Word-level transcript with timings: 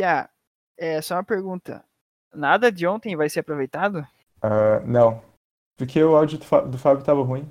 Pia, 0.00 0.30
é 0.78 1.02
só 1.02 1.16
uma 1.16 1.24
pergunta. 1.24 1.84
Nada 2.34 2.72
de 2.72 2.86
ontem 2.86 3.14
vai 3.16 3.28
ser 3.28 3.40
aproveitado? 3.40 3.98
Uh, 4.42 4.86
não. 4.86 5.22
Porque 5.76 6.02
o 6.02 6.16
áudio 6.16 6.38
do, 6.38 6.44
Fá- 6.46 6.62
do 6.62 6.78
Fábio 6.78 7.04
tava 7.04 7.22
ruim. 7.22 7.46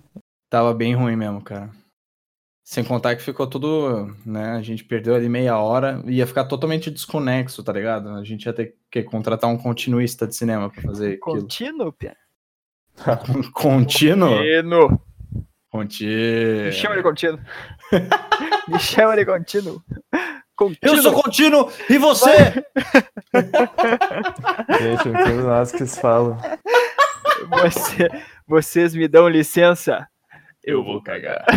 Tava 0.50 0.74
bem 0.74 0.96
ruim 0.96 1.16
mesmo, 1.16 1.44
cara. 1.44 1.70
Sem 2.64 2.84
contar 2.84 3.16
que 3.16 3.22
ficou 3.22 3.46
tudo, 3.46 4.16
né? 4.26 4.54
A 4.54 4.64
gente 4.64 4.84
perdeu 4.84 5.14
ali 5.14 5.30
meia 5.30 5.60
hora, 5.60 6.02
ia 6.08 6.26
ficar 6.26 6.46
totalmente 6.46 6.90
desconexo, 6.90 7.64
tá 7.64 7.72
ligado? 7.72 8.10
A 8.10 8.24
gente 8.24 8.48
ia 8.48 8.54
ter 8.54 8.76
que 8.90 9.04
contratar 9.04 9.48
um 9.48 9.58
continuista 9.58 10.26
de 10.26 10.36
cinema 10.36 10.72
pra 10.72 10.82
fazer 10.82 11.20
aquilo. 11.22 11.42
Contínuo, 11.42 11.94
Pia? 11.94 12.18
Contínuo? 13.54 14.30
Contínuo. 14.38 15.02
Contínuo. 15.70 16.64
Me 16.66 16.72
chama 16.72 16.96
de 16.96 17.04
contínuo. 17.04 17.40
Me 18.68 18.80
chama 18.80 19.16
de 19.16 19.26
contínuo. 19.26 19.84
Eu 20.60 20.68
Contínuo. 20.68 21.02
sou 21.02 21.14
contínuo! 21.24 21.72
E 21.90 21.98
você? 21.98 22.36
Gente, 24.80 25.06
eu 25.08 25.14
não 25.14 25.22
entendo 25.22 25.44
nada 25.48 25.70
que 25.72 25.78
vocês 25.78 25.98
falam. 26.00 26.38
Você- 27.50 28.10
vocês 28.48 28.94
me 28.96 29.08
dão 29.08 29.28
licença? 29.30 30.08
Eu 30.64 30.84
vou 30.84 31.02
cagar. 31.02 31.46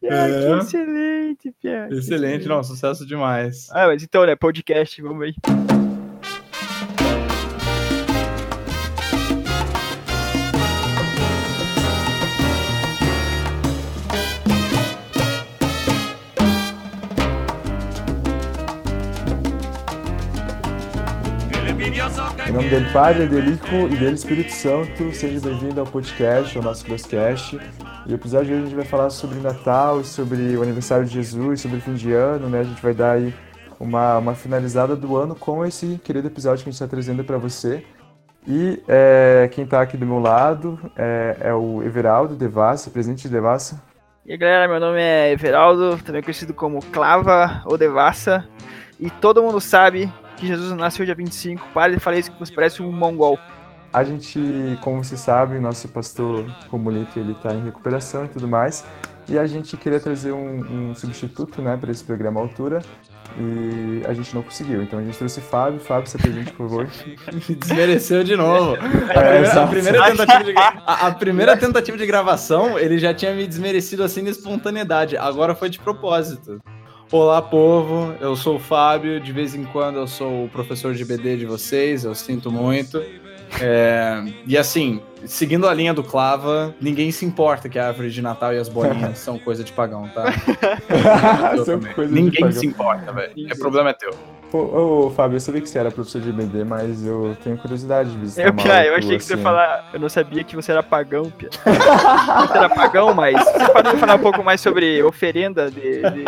Que 0.00 0.06
É. 0.08 0.58
excelente, 0.58 1.54
Pia. 1.60 1.86
que 1.88 1.94
Excelente, 1.96 2.46
não, 2.48 2.62
sucesso 2.62 3.06
demais. 3.06 3.68
Ah, 3.70 3.86
mas 3.86 4.02
então, 4.02 4.26
né? 4.26 4.34
Podcast, 4.34 5.00
vamos 5.00 5.22
aí. 5.22 5.34
Em 22.52 22.54
nome 22.54 22.68
dele, 22.68 22.86
Padre, 22.92 23.24
Hijo 23.24 23.86
e 23.86 23.96
dele 23.96 24.12
Espírito 24.12 24.52
Santo, 24.52 25.10
seja 25.14 25.40
bem-vindo 25.40 25.80
ao 25.80 25.86
podcast, 25.86 26.54
ao 26.54 26.62
nosso 26.62 26.84
Crosscast. 26.84 27.58
E 28.06 28.12
o 28.12 28.14
episódio 28.14 28.48
de 28.48 28.52
hoje 28.52 28.62
a 28.62 28.66
gente 28.66 28.76
vai 28.76 28.84
falar 28.84 29.08
sobre 29.08 29.38
Natal, 29.38 30.04
sobre 30.04 30.54
o 30.54 30.62
aniversário 30.62 31.06
de 31.06 31.14
Jesus, 31.14 31.62
sobre 31.62 31.78
o 31.78 31.80
fim 31.80 31.94
de 31.94 32.12
ano, 32.12 32.50
né? 32.50 32.60
A 32.60 32.64
gente 32.64 32.82
vai 32.82 32.92
dar 32.92 33.12
aí 33.12 33.32
uma, 33.80 34.18
uma 34.18 34.34
finalizada 34.34 34.94
do 34.94 35.16
ano 35.16 35.34
com 35.34 35.64
esse 35.64 35.98
querido 36.04 36.26
episódio 36.26 36.62
que 36.62 36.68
a 36.68 36.72
gente 36.72 36.74
está 36.74 36.86
trazendo 36.86 37.24
para 37.24 37.38
você. 37.38 37.86
E 38.46 38.82
é, 38.86 39.48
quem 39.50 39.64
está 39.64 39.80
aqui 39.80 39.96
do 39.96 40.04
meu 40.04 40.18
lado 40.18 40.78
é, 40.94 41.36
é 41.40 41.54
o 41.54 41.82
Everaldo 41.82 42.36
Devassa, 42.36 42.90
presidente 42.90 43.22
de 43.22 43.28
Devassa. 43.30 43.82
E 44.26 44.32
aí, 44.32 44.36
galera, 44.36 44.68
meu 44.68 44.78
nome 44.78 45.00
é 45.00 45.32
Everaldo, 45.32 45.96
também 46.04 46.22
conhecido 46.22 46.52
como 46.52 46.84
Clava 46.92 47.62
ou 47.64 47.78
Devassa. 47.78 48.46
E 49.00 49.08
todo 49.08 49.42
mundo 49.42 49.58
sabe 49.58 50.12
que 50.42 50.48
Jesus 50.48 50.72
nasceu 50.72 51.06
dia 51.06 51.14
25. 51.14 51.68
Para 51.72 51.92
de 51.92 52.00
falar 52.00 52.18
isso 52.18 52.32
que 52.32 52.38
você 52.38 52.52
parece 52.52 52.82
um 52.82 52.90
mongol. 52.90 53.38
A 53.92 54.02
gente, 54.02 54.40
como 54.80 55.04
você 55.04 55.16
sabe, 55.16 55.60
nosso 55.60 55.86
pastor 55.88 56.44
Romulito, 56.68 57.18
ele 57.18 57.32
está 57.32 57.54
em 57.54 57.62
recuperação 57.64 58.24
e 58.24 58.28
tudo 58.28 58.48
mais. 58.48 58.84
E 59.28 59.38
a 59.38 59.46
gente 59.46 59.76
queria 59.76 60.00
trazer 60.00 60.32
um, 60.32 60.90
um 60.90 60.94
substituto, 60.94 61.62
né, 61.62 61.76
para 61.76 61.92
esse 61.92 62.02
programa 62.02 62.40
à 62.40 62.42
altura. 62.42 62.82
E 63.38 64.02
a 64.06 64.12
gente 64.12 64.34
não 64.34 64.42
conseguiu. 64.42 64.82
Então 64.82 64.98
a 64.98 65.02
gente 65.02 65.16
trouxe 65.16 65.40
Fábio. 65.40 65.78
Fábio, 65.78 66.08
se 66.08 66.16
apresente, 66.16 66.52
por 66.52 66.68
favor. 66.68 66.88
Me 67.48 67.54
desmereceu 67.54 68.24
de 68.24 68.36
novo. 68.36 68.76
A 69.14 69.20
É, 69.20 69.42
primeira, 69.42 69.62
a 69.62 69.66
primeira 69.68 70.04
tentativa 70.10 70.44
de, 70.44 70.54
a, 70.56 71.06
a 71.06 71.14
primeira 71.14 71.56
tentativa 71.56 71.96
de 71.96 72.06
gravação, 72.06 72.78
ele 72.78 72.98
já 72.98 73.14
tinha 73.14 73.32
me 73.32 73.46
desmerecido 73.46 74.02
assim 74.02 74.22
na 74.22 74.30
espontaneidade. 74.30 75.16
Agora 75.16 75.54
foi 75.54 75.70
de 75.70 75.78
propósito. 75.78 76.60
Olá, 77.12 77.42
povo. 77.42 78.14
Eu 78.20 78.34
sou 78.34 78.56
o 78.56 78.58
Fábio. 78.58 79.20
De 79.20 79.32
vez 79.32 79.54
em 79.54 79.64
quando 79.64 79.96
eu 79.96 80.06
sou 80.06 80.46
o 80.46 80.48
professor 80.48 80.94
de 80.94 81.04
BD 81.04 81.36
de 81.36 81.44
vocês. 81.44 82.04
Eu 82.04 82.14
sinto 82.14 82.50
muito. 82.50 83.04
É, 83.60 84.24
e 84.46 84.56
assim, 84.56 84.98
seguindo 85.26 85.68
a 85.68 85.74
linha 85.74 85.92
do 85.92 86.02
Clava, 86.02 86.74
ninguém 86.80 87.12
se 87.12 87.26
importa 87.26 87.68
que 87.68 87.78
a 87.78 87.88
árvore 87.88 88.10
de 88.10 88.22
Natal 88.22 88.54
e 88.54 88.58
as 88.58 88.66
bolinhas 88.66 89.18
são 89.20 89.38
coisa 89.38 89.62
de 89.62 89.70
pagão, 89.72 90.08
tá? 90.08 90.24
Ninguém 92.08 92.50
se 92.50 92.64
importa, 92.64 93.12
velho. 93.12 93.34
É 93.46 93.54
problema 93.56 93.90
é 93.90 93.92
teu. 93.92 94.16
Pô, 94.52 95.06
ô, 95.06 95.10
Fábio, 95.10 95.36
eu 95.36 95.40
sabia 95.40 95.62
que 95.62 95.68
você 95.70 95.78
era 95.78 95.90
professor 95.90 96.20
de 96.20 96.30
BD, 96.30 96.62
mas 96.62 97.06
eu 97.06 97.34
tenho 97.42 97.56
curiosidade 97.56 98.10
de 98.10 98.18
visitar 98.18 98.48
Eu, 98.48 98.52
Pia, 98.52 98.84
eu 98.84 98.96
achei 98.96 99.16
que 99.16 99.24
você 99.24 99.32
ia 99.32 99.36
assim. 99.36 99.42
falar. 99.42 99.88
Eu 99.94 99.98
não 99.98 100.10
sabia 100.10 100.44
que 100.44 100.54
você 100.54 100.72
era 100.72 100.82
pagão, 100.82 101.30
Pia. 101.30 101.48
você 101.64 102.58
era 102.58 102.68
pagão, 102.68 103.14
mas 103.14 103.42
você 103.42 103.68
pode 103.72 103.96
falar 103.96 104.16
um 104.16 104.18
pouco 104.18 104.44
mais 104.44 104.60
sobre 104.60 105.02
oferenda 105.02 105.70
de, 105.70 106.02
de, 106.02 106.24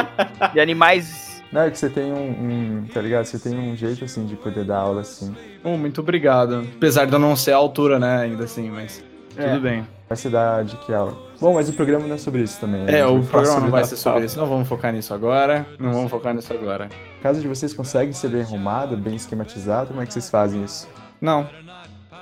de 0.54 0.58
animais. 0.58 1.44
Não, 1.52 1.60
é 1.60 1.70
que 1.70 1.78
você 1.78 1.90
tem 1.90 2.14
um, 2.14 2.30
um, 2.30 2.86
tá 2.94 3.02
ligado? 3.02 3.26
Você 3.26 3.38
tem 3.38 3.58
um 3.58 3.76
jeito, 3.76 4.06
assim, 4.06 4.24
de 4.24 4.36
poder 4.36 4.64
dar 4.64 4.78
aula, 4.78 5.02
assim. 5.02 5.36
Oh, 5.62 5.76
muito 5.76 6.00
obrigado. 6.00 6.66
Apesar 6.76 7.04
de 7.04 7.12
eu 7.12 7.18
não 7.18 7.36
ser 7.36 7.52
a 7.52 7.56
altura, 7.56 7.98
né, 7.98 8.22
ainda 8.22 8.44
assim, 8.44 8.70
mas 8.70 9.04
É. 9.36 9.50
tudo 9.50 9.60
bem. 9.60 9.86
Vai 10.08 10.16
ser 10.16 10.30
da 10.30 10.62
de 10.62 10.76
que 10.78 10.94
aula? 10.94 11.14
Bom, 11.40 11.54
mas 11.54 11.68
o 11.68 11.72
programa 11.72 12.06
não 12.06 12.14
é 12.14 12.18
sobre 12.18 12.42
isso 12.42 12.60
também. 12.60 12.84
É, 12.86 13.02
A 13.02 13.06
gente 13.08 13.18
o 13.20 13.26
programa 13.26 13.60
não 13.60 13.70
vai 13.70 13.84
ser 13.84 13.96
sobre 13.96 14.24
isso. 14.24 14.38
Não 14.38 14.46
vamos 14.46 14.66
focar 14.68 14.92
nisso 14.92 15.12
agora. 15.12 15.66
Não 15.78 15.92
vamos 15.92 16.10
focar 16.10 16.34
nisso 16.34 16.52
agora. 16.52 16.88
A 17.24 17.26
casa 17.26 17.40
de 17.40 17.48
vocês 17.48 17.72
consegue 17.72 18.12
ser 18.12 18.28
bem 18.28 18.42
arrumada, 18.42 18.94
bem 18.94 19.16
esquematizada? 19.16 19.86
Como 19.86 20.02
é 20.02 20.04
que 20.04 20.12
vocês 20.12 20.28
fazem 20.28 20.62
isso? 20.62 20.86
Não. 21.22 21.48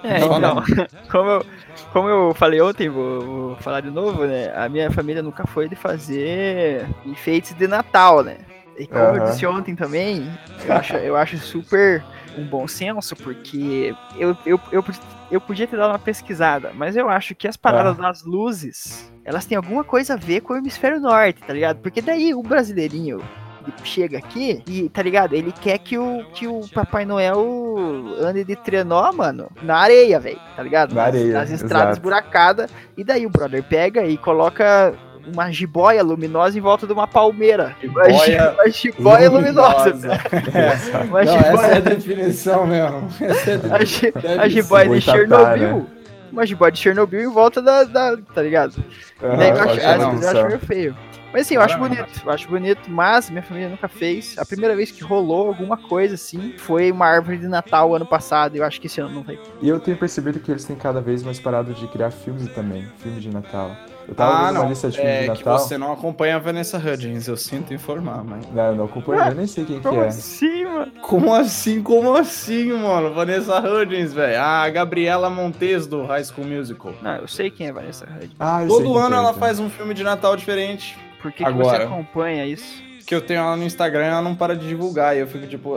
É, 0.04 0.20
Não, 0.20 0.38
então, 0.38 0.62
como 1.10 1.28
eu, 1.28 1.46
como 1.92 2.08
eu 2.08 2.34
falei 2.34 2.60
ontem, 2.60 2.88
vou, 2.88 3.20
vou 3.20 3.56
falar 3.56 3.80
de 3.80 3.90
novo, 3.90 4.24
né? 4.24 4.52
A 4.54 4.68
minha 4.68 4.92
família 4.92 5.20
nunca 5.20 5.44
foi 5.44 5.68
de 5.68 5.74
fazer 5.74 6.86
enfeites 7.04 7.52
de 7.56 7.66
Natal, 7.66 8.22
né? 8.22 8.36
E 8.78 8.86
como 8.86 9.16
eu 9.16 9.18
Aham. 9.18 9.30
disse 9.32 9.44
ontem 9.44 9.74
também, 9.74 10.32
eu 10.64 10.72
acho, 10.72 10.94
eu 10.94 11.16
acho 11.16 11.36
super 11.38 12.04
um 12.38 12.44
bom 12.44 12.68
senso, 12.68 13.16
porque 13.16 13.92
eu, 14.16 14.36
eu, 14.46 14.60
eu, 14.70 14.84
eu 15.32 15.40
podia 15.40 15.66
ter 15.66 15.76
dado 15.76 15.90
uma 15.90 15.98
pesquisada, 15.98 16.70
mas 16.76 16.96
eu 16.96 17.08
acho 17.08 17.34
que 17.34 17.48
as 17.48 17.56
paradas 17.56 17.96
das 17.96 18.22
luzes, 18.22 19.10
elas 19.24 19.46
têm 19.46 19.56
alguma 19.56 19.82
coisa 19.82 20.14
a 20.14 20.16
ver 20.16 20.42
com 20.42 20.54
o 20.54 20.56
hemisfério 20.56 21.00
norte, 21.00 21.42
tá 21.42 21.52
ligado? 21.52 21.80
Porque 21.80 22.00
daí 22.00 22.32
o 22.32 22.42
brasileirinho 22.44 23.20
chega 23.84 24.18
aqui 24.18 24.62
e, 24.66 24.88
tá 24.88 25.02
ligado? 25.02 25.34
Ele 25.34 25.52
quer 25.52 25.78
que 25.78 25.96
o, 25.98 26.24
que 26.34 26.46
o 26.46 26.60
Papai 26.72 27.04
Noel 27.04 27.74
ande 28.20 28.44
de 28.44 28.56
trenó, 28.56 29.12
mano, 29.12 29.48
na 29.62 29.76
areia, 29.78 30.18
velho, 30.20 30.38
tá 30.56 30.62
ligado? 30.62 30.94
Na 30.94 31.02
Nas- 31.06 31.14
areia, 31.14 31.32
Nas 31.34 31.50
estradas 31.50 31.98
buracadas. 31.98 32.70
E 32.96 33.04
daí 33.04 33.26
o 33.26 33.30
brother 33.30 33.62
pega 33.62 34.04
e 34.04 34.16
coloca 34.16 34.94
uma 35.32 35.50
jiboia 35.52 36.02
luminosa 36.02 36.58
em 36.58 36.60
volta 36.60 36.86
de 36.86 36.92
uma 36.92 37.06
palmeira. 37.06 37.76
Jiboia 37.80 38.52
uma 38.54 38.68
jiboia 38.70 39.30
luminosa. 39.30 40.08
É. 40.52 41.04
Uma 41.04 41.24
Não, 41.24 41.36
essa 41.36 41.46
jiboia, 41.48 41.66
é 41.66 41.76
a 41.76 41.80
definição 41.80 42.66
mesmo. 42.66 43.08
Essa 43.20 43.50
é 43.50 44.38
a 44.38 44.42
a, 44.42 44.48
jiboia 44.48 44.88
de 44.88 45.00
Chernobyl. 45.00 45.76
né? 45.78 45.86
Uma 46.32 46.46
jiboia 46.46 46.72
de 46.72 46.78
Chernobyl 46.78 47.20
em 47.20 47.32
volta 47.32 47.60
da. 47.62 47.84
da- 47.84 48.16
tá 48.34 48.42
ligado? 48.42 48.74
Daí 49.20 49.50
eu 49.50 49.60
acho, 49.60 49.80
eu 49.80 50.28
acho 50.30 50.46
meio 50.46 50.58
feio. 50.58 50.96
Mas 51.32 51.42
assim, 51.42 51.54
eu 51.54 51.62
acho 51.62 51.78
bonito, 51.78 52.22
eu 52.24 52.30
acho 52.30 52.48
bonito, 52.48 52.90
mas 52.90 53.30
minha 53.30 53.42
família 53.42 53.68
nunca 53.68 53.88
fez. 53.88 54.36
A 54.38 54.44
primeira 54.44 54.76
vez 54.76 54.90
que 54.90 55.02
rolou 55.02 55.48
alguma 55.48 55.76
coisa 55.76 56.14
assim 56.14 56.54
foi 56.58 56.90
uma 56.92 57.06
árvore 57.06 57.38
de 57.38 57.48
Natal 57.48 57.94
ano 57.94 58.04
passado. 58.06 58.54
Eu 58.56 58.64
acho 58.64 58.80
que 58.80 58.86
esse 58.86 59.00
ano 59.00 59.14
não 59.14 59.22
vai. 59.22 59.38
E 59.60 59.68
eu 59.68 59.80
tenho 59.80 59.96
percebido 59.96 60.38
que 60.40 60.50
eles 60.50 60.64
têm 60.64 60.76
cada 60.76 61.00
vez 61.00 61.22
mais 61.22 61.40
parado 61.40 61.72
de 61.72 61.86
criar 61.88 62.10
filme 62.10 62.46
também, 62.48 62.86
filme 62.98 63.20
de 63.20 63.30
Natal. 63.30 63.70
Eu 64.08 64.16
tava 64.16 64.32
Ah, 64.32 64.36
vendo 64.46 64.56
uma 64.56 64.62
não. 64.64 64.68
lista 64.68 64.90
de 64.90 64.96
filmes 64.96 65.14
de 65.14 65.18
É 65.20 65.22
que 65.34 65.44
Natal. 65.44 65.58
você 65.60 65.78
não 65.78 65.92
acompanha 65.92 66.34
a 66.34 66.38
Vanessa 66.40 66.76
Hudgens, 66.76 67.28
eu 67.28 67.36
sinto 67.36 67.72
informar, 67.72 68.24
mas... 68.24 68.44
Não, 68.52 68.64
eu 68.64 68.74
não 68.74 68.84
acompanho, 68.86 69.22
eu 69.22 69.34
nem 69.36 69.46
sei 69.46 69.64
quem 69.64 69.76
que 69.76 69.88
Como 69.88 70.02
é. 70.02 70.08
assim, 70.08 70.64
mano? 70.64 70.92
Como 71.00 71.32
assim, 71.32 71.82
como 71.82 72.16
assim, 72.16 72.72
mano? 72.72 73.14
Vanessa 73.14 73.60
Hudgens, 73.60 74.12
velho. 74.12 74.40
A 74.42 74.68
Gabriela 74.70 75.30
Montes 75.30 75.86
do 75.86 76.04
High 76.04 76.24
School 76.24 76.46
Musical. 76.48 76.92
Não, 77.00 77.14
eu 77.18 77.28
sei 77.28 77.48
quem 77.48 77.68
é 77.68 77.72
Vanessa 77.72 78.04
Hudgens. 78.04 78.32
Ah, 78.40 78.64
Todo 78.66 78.98
ano 78.98 79.08
que 79.08 79.14
é, 79.14 79.16
ela 79.18 79.28
então. 79.30 79.34
faz 79.40 79.60
um 79.60 79.70
filme 79.70 79.94
de 79.94 80.02
Natal 80.02 80.36
diferente. 80.36 80.98
Por 81.22 81.30
que, 81.32 81.44
que 81.44 81.50
você 81.52 81.76
Agora. 81.76 81.84
acompanha 81.84 82.44
isso? 82.44 82.82
Que 83.06 83.14
eu 83.14 83.20
tenho 83.20 83.40
ela 83.40 83.56
no 83.56 83.64
Instagram 83.64 84.04
e 84.04 84.08
ela 84.08 84.22
não 84.22 84.34
para 84.34 84.54
de 84.56 84.66
divulgar. 84.68 85.16
E 85.16 85.20
eu 85.20 85.26
fico 85.26 85.46
tipo, 85.46 85.76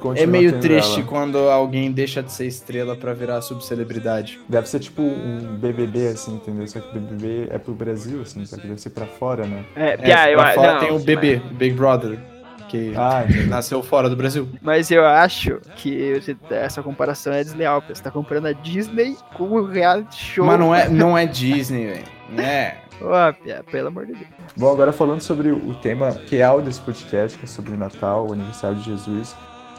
continua 0.00 0.18
é 0.18 0.26
meio 0.26 0.60
triste 0.60 0.98
ela. 1.00 1.08
quando 1.08 1.38
alguém 1.48 1.90
deixa 1.92 2.22
de 2.22 2.32
ser 2.32 2.46
estrela 2.46 2.94
pra 2.96 3.12
virar 3.14 3.40
subcelebridade. 3.40 4.38
Deve 4.48 4.68
ser 4.68 4.80
tipo 4.80 5.00
um 5.02 5.56
BBB, 5.56 6.08
assim, 6.08 6.34
entendeu? 6.34 6.66
Só 6.66 6.80
que 6.80 6.98
BBB 6.98 7.48
é 7.50 7.58
pro 7.58 7.72
Brasil, 7.74 8.20
assim, 8.22 8.44
só 8.44 8.56
que 8.56 8.66
deve 8.66 8.80
ser 8.80 8.90
pra 8.90 9.06
fora, 9.06 9.46
né? 9.46 9.64
É, 9.74 9.90
É, 10.10 10.32
eu 10.34 10.38
pra 10.38 10.48
a- 10.48 10.52
fora 10.52 10.72
não, 10.74 10.80
tem 10.80 10.92
o 10.92 10.98
BB, 10.98 11.40
Big 11.52 11.74
Brother, 11.76 12.18
que 12.68 12.92
Ah, 12.96 13.24
entendi. 13.28 13.46
nasceu 13.48 13.82
fora 13.82 14.08
do 14.08 14.16
Brasil. 14.16 14.48
Mas 14.62 14.90
eu 14.90 15.04
acho 15.04 15.60
que 15.76 16.20
essa 16.50 16.82
comparação 16.82 17.32
é 17.32 17.42
desleal, 17.42 17.80
porque 17.80 17.94
você 17.94 18.02
tá 18.02 18.10
comparando 18.10 18.48
a 18.48 18.52
Disney 18.52 19.16
com 19.36 19.44
o 19.44 19.64
reality 19.66 20.16
show. 20.16 20.46
Mas 20.46 20.58
não 20.58 20.74
é, 20.74 20.88
não 20.88 21.16
é 21.16 21.26
Disney, 21.26 21.86
velho. 21.86 22.04
É. 22.38 22.76
Ó, 23.00 23.32
Pia, 23.32 23.62
pelo 23.70 23.88
amor 23.88 24.06
de 24.06 24.12
Deus. 24.14 24.26
Bom, 24.56 24.72
agora 24.72 24.92
falando 24.92 25.20
sobre 25.20 25.50
o 25.50 25.74
tema 25.74 26.16
real 26.30 26.62
desse 26.62 26.80
podcast, 26.80 27.38
que 27.38 27.44
é 27.44 27.48
sobre 27.48 27.76
Natal, 27.76 28.26
o 28.28 28.32
aniversário 28.32 28.76
de 28.78 28.84
Jesus. 28.84 29.36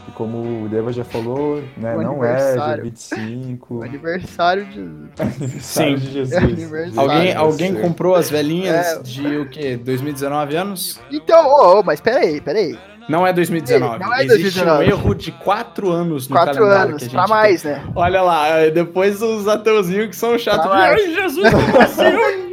E 0.07 0.11
como 0.11 0.63
o 0.65 0.69
Deva 0.69 0.91
já 0.93 1.03
falou, 1.03 1.61
né, 1.75 1.95
O 1.95 2.01
não 2.01 2.23
é 2.23 2.27
dia 2.35 2.37
aniversário. 2.45 2.83
25. 2.85 3.75
O 3.79 3.83
aniversário 3.83 4.65
de. 4.65 4.79
aniversário 5.19 5.61
Sim. 5.61 5.95
de 6.05 6.11
Jesus. 6.13 6.31
É 6.33 6.37
aniversário. 6.37 6.99
Alguém, 7.11 7.35
alguém 7.35 7.73
ser. 7.75 7.81
comprou 7.81 8.15
as 8.15 8.29
velhinhas 8.29 8.85
É. 8.87 8.99
de 9.01 9.37
o 9.37 9.49
quê? 9.49 9.75
2019 9.77 10.55
anos? 10.55 10.99
Então, 11.11 11.45
ô, 11.47 11.79
ô, 11.79 11.83
mas 11.83 11.99
peraí, 11.99 12.39
peraí. 12.39 12.77
Não 13.09 13.25
é 13.25 13.31
2019. 13.31 13.99
Não 14.03 14.13
é 14.13 14.25
Existe 14.25 14.59
2019. 14.59 14.77
um 14.85 14.87
erro 14.89 15.15
de 15.15 15.31
quatro 15.31 15.91
anos 15.91 16.27
no 16.27 16.35
Quatro 16.35 16.55
calendário 16.55 16.75
que 16.75 16.83
a 16.83 16.89
anos, 16.89 17.01
gente 17.03 17.11
pra 17.11 17.23
tem. 17.23 17.29
mais, 17.33 17.63
né? 17.63 17.83
Olha 17.95 18.21
lá, 18.21 18.47
é, 18.49 18.69
depois 18.69 19.21
os 19.21 19.47
ateuzinhos 19.47 20.07
que 20.09 20.15
são 20.17 20.37
chatos. 20.37 20.69
Ai, 20.69 20.97
Jesus 21.13 21.47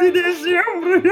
de 0.00 0.10
dezembro. 0.10 1.02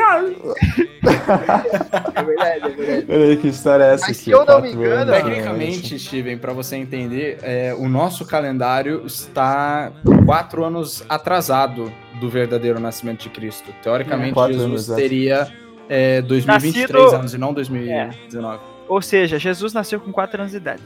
É 2.16 2.22
verdade, 2.22 2.64
é 2.64 2.68
verdade. 2.68 3.06
Peraí, 3.06 3.36
que 3.36 3.48
história 3.48 3.84
é 3.84 3.94
essa 3.94 4.06
Mas 4.06 4.16
aqui? 4.16 4.24
se 4.24 4.30
eu 4.30 4.44
não 4.44 4.60
me 4.60 4.68
Quatro 4.72 4.82
engano, 4.84 4.94
anos, 4.94 5.06
né? 5.10 5.22
Tecnicamente, 5.22 5.98
Steven, 5.98 6.38
pra 6.38 6.52
você 6.52 6.76
entender, 6.76 7.38
é, 7.42 7.74
o 7.76 7.88
nosso 7.88 8.24
calendário 8.24 9.04
está 9.06 9.92
quatro 10.24 10.64
anos 10.64 11.04
atrasado 11.08 11.92
do 12.20 12.28
verdadeiro 12.28 12.78
nascimento 12.80 13.22
de 13.22 13.30
Cristo. 13.30 13.72
Teoricamente, 13.82 14.34
Quatro 14.34 14.54
Jesus 14.54 14.88
anos, 14.90 15.00
teria 15.02 15.48
é, 15.88 16.20
2023 16.22 16.88
Nascido- 16.92 17.16
anos 17.18 17.34
e 17.34 17.38
não 17.38 17.52
2019. 17.52 18.60
Ou 18.88 19.02
seja, 19.02 19.38
Jesus 19.38 19.72
nasceu 19.72 19.98
com 20.00 20.12
4 20.12 20.40
anos 20.40 20.52
de 20.52 20.58
idade. 20.58 20.82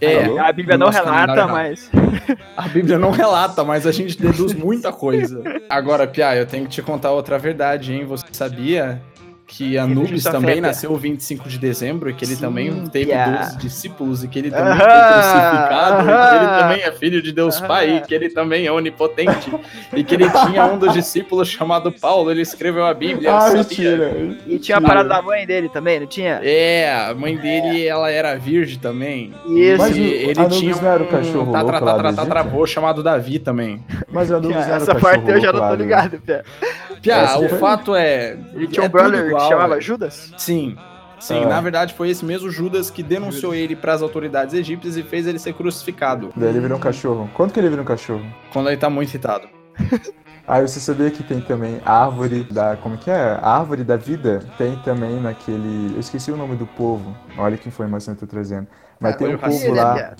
É, 0.00 0.24
Alô? 0.24 0.38
A 0.38 0.52
Bíblia 0.52 0.78
não 0.78 0.90
relata, 0.90 1.46
mas. 1.46 1.90
A 2.56 2.68
Bíblia 2.68 2.98
não 2.98 3.10
relata, 3.10 3.64
mas 3.64 3.86
a 3.86 3.92
gente 3.92 4.20
deduz 4.20 4.52
muita 4.54 4.92
coisa. 4.92 5.42
Agora, 5.68 6.06
Pia, 6.06 6.36
eu 6.36 6.46
tenho 6.46 6.64
que 6.64 6.70
te 6.70 6.82
contar 6.82 7.10
outra 7.12 7.38
verdade, 7.38 7.92
hein? 7.92 8.04
Você 8.04 8.26
sabia 8.32 9.00
que 9.50 9.78
Anubis 9.78 10.10
justa 10.10 10.30
também 10.30 10.56
Pia. 10.56 10.60
nasceu 10.62 10.94
25 10.94 11.48
de 11.48 11.58
dezembro 11.58 12.10
e 12.10 12.12
que 12.12 12.22
ele 12.22 12.34
Sim, 12.36 12.40
também 12.42 12.86
teve 12.88 13.06
Pia. 13.06 13.38
12 13.44 13.56
discípulos 13.56 14.22
e 14.22 14.28
que 14.28 14.38
ele 14.38 14.50
também 14.50 14.76
foi 14.76 14.86
crucificado 14.86 16.02
e 16.02 16.04
que 16.04 16.10
ele 16.36 16.44
aham. 16.44 16.58
também 16.60 16.82
é 16.82 16.92
filho 16.92 17.22
de 17.22 17.32
Deus 17.32 17.60
Pai 17.62 17.96
e 17.96 18.00
que 18.02 18.14
ele 18.14 18.28
também 18.28 18.66
é 18.66 18.70
onipotente 18.72 19.50
e 19.94 20.04
que 20.04 20.14
ele 20.14 20.28
tinha 20.30 20.66
um 20.66 20.78
dos 20.78 20.92
discípulos 20.92 21.48
chamado 21.48 21.90
Paulo, 21.90 22.30
ele 22.30 22.42
escreveu 22.42 22.84
a 22.84 22.92
Bíblia. 22.92 23.34
Ah, 23.34 23.40
sabia. 23.40 23.56
mentira. 23.62 24.36
E 24.46 24.58
tinha 24.58 24.76
a 24.78 24.80
parada 24.82 25.08
da 25.08 25.22
mãe 25.22 25.46
dele 25.46 25.68
também, 25.70 25.98
não 26.00 26.06
tinha? 26.06 26.40
É, 26.44 26.92
a 27.08 27.14
mãe 27.14 27.34
dele, 27.36 27.86
ela 27.86 28.10
era 28.10 28.36
virgem 28.36 28.78
também. 28.78 29.32
Isso. 29.46 29.78
Mas 29.78 29.96
E 29.96 30.02
ele 30.02 30.38
Anubis 30.40 30.58
tinha 30.58 30.76
não 30.76 30.90
era 30.92 31.02
o 31.02 31.06
um 31.06 31.08
cachorro 31.08 31.52
louco 31.52 31.72
lá 31.72 31.80
tatra, 31.80 32.10
do 32.12 32.16
tataravô 32.16 32.66
chamado 32.66 33.02
Davi 33.02 33.38
também. 33.38 33.82
Mas 34.12 34.30
Anubis 34.30 34.56
era 34.58 34.72
o 34.72 34.76
Essa 34.76 34.94
parte 34.94 35.28
eu 35.30 35.40
já 35.40 35.52
não 35.54 35.60
tô 35.60 35.68
do- 35.76 35.82
ligado. 35.82 36.20
Pia, 37.00 37.14
Essa 37.14 37.38
o 37.38 37.48
fato 37.48 37.94
é. 37.94 38.36
Ele 38.54 38.66
tinha 38.66 38.84
é 38.84 38.88
um 38.88 38.90
brother 38.90 39.30
que 39.38 39.48
chamava 39.48 39.76
é. 39.78 39.80
Judas? 39.80 40.32
Sim. 40.36 40.76
Sim, 41.20 41.42
Ah. 41.44 41.48
na 41.48 41.60
verdade 41.60 41.94
foi 41.94 42.10
esse 42.10 42.24
mesmo 42.24 42.48
Judas 42.48 42.90
que 42.90 43.02
denunciou 43.02 43.52
ele 43.52 43.74
para 43.74 43.92
as 43.92 44.02
autoridades 44.02 44.54
egípcias 44.54 44.96
e 44.96 45.02
fez 45.02 45.26
ele 45.26 45.38
ser 45.40 45.52
crucificado 45.52 46.30
Daí 46.36 46.50
ele 46.50 46.60
virou 46.60 46.78
um 46.78 46.80
cachorro. 46.80 47.28
Quanto 47.34 47.52
que 47.52 47.58
ele 47.58 47.68
vira 47.68 47.82
um 47.82 47.84
cachorro? 47.84 48.24
quando 48.52 48.68
ele 48.68 48.76
tá 48.76 48.88
muito 48.88 49.08
irritado. 49.10 49.48
Ah, 50.50 50.62
você 50.62 50.80
sabia 50.80 51.10
que 51.10 51.22
tem 51.22 51.42
também 51.42 51.78
a 51.84 52.06
árvore 52.06 52.42
da. 52.42 52.74
Como 52.74 52.96
que 52.96 53.10
é? 53.10 53.38
A 53.42 53.58
árvore 53.58 53.84
da 53.84 53.96
vida 53.98 54.42
tem 54.56 54.76
também 54.76 55.20
naquele. 55.20 55.92
Eu 55.94 56.00
esqueci 56.00 56.32
o 56.32 56.38
nome 56.38 56.56
do 56.56 56.66
povo. 56.66 57.14
Olha 57.36 57.58
que 57.58 57.68
informação 57.68 58.14
que 58.14 58.24
eu 58.24 58.26
tô 58.26 58.32
trazendo. 58.34 58.66
Mas 59.00 59.16
tem 59.16 59.28
olha 59.28 59.36
um 59.36 59.38
o 59.38 59.42
povo 59.42 59.74
né, 59.74 59.80
lá 59.80 60.14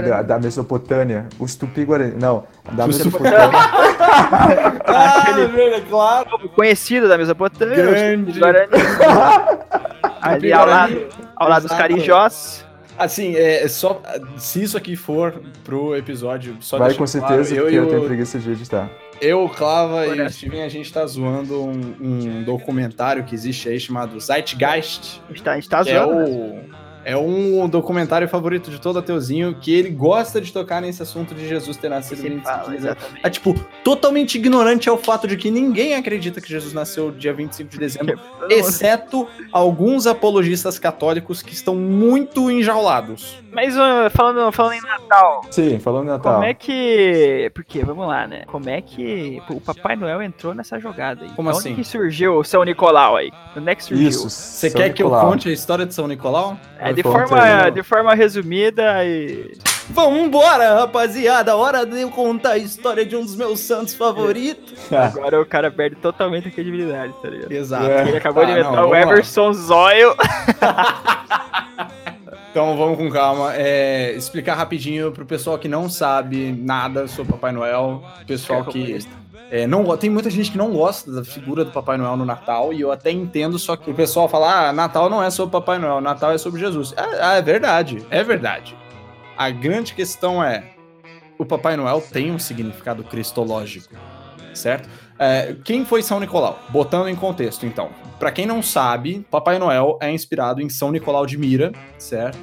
da, 0.00 0.22
da 0.22 0.38
Mesopotâmia. 0.38 1.26
Os 1.38 1.54
Tupi-Guarani. 1.54 2.14
Não, 2.18 2.44
da 2.72 2.86
Mesopotâmia. 2.86 3.38
Ah, 4.94 5.32
velho, 5.32 5.82
claro. 5.88 6.48
Conhecido 6.50 7.08
da 7.08 7.16
Mesopotâmia. 7.16 7.76
Grande. 7.76 8.40
Ali 10.20 10.52
ao 10.52 10.66
lado, 10.66 11.06
ao 11.34 11.48
lado 11.48 11.66
dos 11.66 11.76
carijós. 11.76 12.64
Assim, 12.98 13.34
é 13.34 13.64
é 13.64 13.68
só. 13.68 14.00
Se 14.36 14.62
isso 14.62 14.76
aqui 14.76 14.96
for 14.96 15.40
pro 15.64 15.96
episódio, 15.96 16.56
só 16.60 16.78
Vai 16.78 16.90
com 16.90 16.96
claro, 16.98 17.10
certeza, 17.10 17.54
eu 17.54 17.62
porque 17.62 17.74
e 17.74 17.78
eu 17.78 17.86
tenho 17.88 18.02
o, 18.02 18.04
preguiça 18.06 18.38
de 18.38 18.50
editar. 18.50 18.90
eu, 19.20 19.44
o 19.44 19.48
Clava 19.48 20.06
e 20.06 20.20
o. 20.20 20.30
Steven, 20.30 20.62
a 20.62 20.68
gente 20.68 20.92
tá 20.92 21.04
zoando 21.06 21.64
um, 21.64 21.96
um 22.00 22.44
documentário 22.44 23.24
que 23.24 23.34
existe 23.34 23.68
aí 23.68 23.80
chamado 23.80 24.20
Zeitgeist. 24.20 25.22
A 25.28 25.32
gente 25.32 25.42
tá, 25.42 25.52
a 25.52 25.54
gente 25.56 25.68
tá 25.68 25.80
é 25.80 25.84
zoando. 25.84 26.30
né? 26.30 26.64
O. 27.04 27.08
É 27.08 27.16
um 27.16 27.68
documentário 27.68 28.28
favorito 28.28 28.70
de 28.70 28.80
todo 28.80 28.98
ateuzinho 28.98 29.54
que 29.54 29.72
ele 29.74 29.90
gosta 29.90 30.40
de 30.40 30.52
tocar 30.52 30.80
nesse 30.80 31.02
assunto 31.02 31.34
de 31.34 31.48
Jesus 31.48 31.76
ter 31.76 31.88
nascido 31.88 32.22
25 32.22 32.44
fala, 32.44 32.62
de 32.64 32.70
dezembro. 32.70 32.96
exatamente. 32.98 33.20
É 33.26 33.30
tipo, 33.30 33.54
totalmente 33.84 34.34
ignorante 34.36 34.88
ao 34.88 34.96
fato 34.98 35.26
de 35.26 35.36
que 35.36 35.50
ninguém 35.50 35.94
acredita 35.94 36.40
que 36.40 36.48
Jesus 36.48 36.72
nasceu 36.72 37.10
dia 37.10 37.32
25 37.32 37.70
de 37.70 37.78
dezembro, 37.78 38.18
exceto 38.50 39.26
alguns 39.52 40.06
apologistas 40.06 40.78
católicos 40.78 41.42
que 41.42 41.52
estão 41.52 41.74
muito 41.74 42.50
enjaulados. 42.50 43.42
Mas 43.52 43.74
falando, 44.12 44.50
falando 44.52 44.72
em 44.74 44.80
Natal, 44.80 45.42
Sim, 45.50 45.78
falando 45.78 46.04
em 46.04 46.10
Natal. 46.10 46.34
como 46.34 46.44
é 46.44 46.54
que. 46.54 47.50
Porque, 47.54 47.84
vamos 47.84 48.06
lá, 48.06 48.26
né? 48.26 48.44
Como 48.46 48.68
é 48.68 48.80
que 48.80 49.42
o 49.50 49.60
Papai 49.60 49.94
Noel 49.96 50.22
entrou 50.22 50.54
nessa 50.54 50.78
jogada 50.78 51.22
aí? 51.24 51.30
Como 51.30 51.48
Onde 51.50 51.58
assim? 51.58 51.74
que 51.74 51.84
surgiu 51.84 52.38
o 52.38 52.44
São 52.44 52.62
Nicolau 52.64 53.16
aí? 53.16 53.30
Onde 53.56 53.70
é 53.70 53.74
que 53.74 53.84
surgiu? 53.84 54.08
Isso. 54.08 54.30
Você 54.30 54.70
São 54.70 54.80
quer 54.80 54.90
que 54.94 55.02
eu 55.02 55.08
Nicolau. 55.08 55.30
conte 55.30 55.48
a 55.48 55.52
história 55.52 55.84
de 55.84 55.92
São 55.94 56.06
Nicolau? 56.08 56.56
É, 56.78 56.91
de, 56.92 57.02
forma, 57.02 57.42
aí. 57.42 57.70
de 57.70 57.82
forma 57.82 58.14
resumida 58.14 59.04
e. 59.04 59.56
Vambora, 59.90 60.74
rapaziada! 60.80 61.56
Hora 61.56 61.84
de 61.84 62.00
eu 62.00 62.10
contar 62.10 62.52
a 62.52 62.58
história 62.58 63.04
de 63.04 63.16
um 63.16 63.22
dos 63.22 63.34
meus 63.36 63.60
santos 63.60 63.94
favoritos. 63.94 64.74
Agora 64.92 65.40
o 65.40 65.44
cara 65.44 65.70
perde 65.70 65.96
totalmente 65.96 66.48
a 66.48 66.50
credibilidade, 66.50 67.12
tá 67.20 67.28
ligado? 67.28 67.52
Exato. 67.52 67.86
É. 67.86 68.08
Ele 68.08 68.16
acabou 68.16 68.42
Tá, 68.42 68.46
de 68.46 68.52
inventar 68.52 68.76
não, 68.76 68.88
o 68.88 68.90
lá. 68.90 69.00
Everson 69.00 69.52
Zoil. 69.52 70.14
Então 72.52 72.76
vamos 72.76 72.98
com 72.98 73.10
calma. 73.10 73.54
É, 73.56 74.12
explicar 74.12 74.54
rapidinho 74.54 75.10
pro 75.10 75.24
pessoal 75.24 75.58
que 75.58 75.68
não 75.68 75.88
sabe 75.88 76.52
nada 76.52 77.08
sobre 77.08 77.32
Papai 77.32 77.50
Noel, 77.50 78.04
pessoal 78.26 78.62
que 78.66 78.98
é, 79.52 79.66
não 79.66 79.94
tem 79.98 80.08
muita 80.08 80.30
gente 80.30 80.50
que 80.50 80.56
não 80.56 80.72
gosta 80.72 81.12
da 81.12 81.22
figura 81.22 81.62
do 81.62 81.70
Papai 81.70 81.98
Noel 81.98 82.16
no 82.16 82.24
Natal 82.24 82.72
e 82.72 82.80
eu 82.80 82.90
até 82.90 83.10
entendo, 83.10 83.58
só 83.58 83.76
que 83.76 83.90
o 83.90 83.94
pessoal 83.94 84.26
fala: 84.26 84.70
"Ah, 84.70 84.72
Natal 84.72 85.10
não 85.10 85.22
é 85.22 85.28
sobre 85.28 85.52
Papai 85.52 85.78
Noel, 85.78 86.00
Natal 86.00 86.32
é 86.32 86.38
sobre 86.38 86.58
Jesus". 86.58 86.94
É, 86.96 87.22
ah, 87.22 87.34
é 87.34 87.42
verdade, 87.42 88.02
é 88.08 88.24
verdade. 88.24 88.74
A 89.36 89.50
grande 89.50 89.92
questão 89.92 90.42
é 90.42 90.70
o 91.38 91.44
Papai 91.44 91.76
Noel 91.76 92.00
tem 92.00 92.30
um 92.30 92.38
significado 92.38 93.04
cristológico, 93.04 93.94
certo? 94.54 94.88
É, 95.18 95.54
quem 95.62 95.84
foi 95.84 96.02
São 96.02 96.18
Nicolau? 96.18 96.58
Botando 96.70 97.08
em 97.08 97.14
contexto, 97.14 97.66
então. 97.66 97.90
Pra 98.18 98.32
quem 98.32 98.46
não 98.46 98.62
sabe, 98.62 99.26
Papai 99.30 99.58
Noel 99.58 99.98
é 100.00 100.10
inspirado 100.10 100.62
em 100.62 100.70
São 100.70 100.90
Nicolau 100.90 101.26
de 101.26 101.36
Mira, 101.36 101.72
certo? 101.98 102.38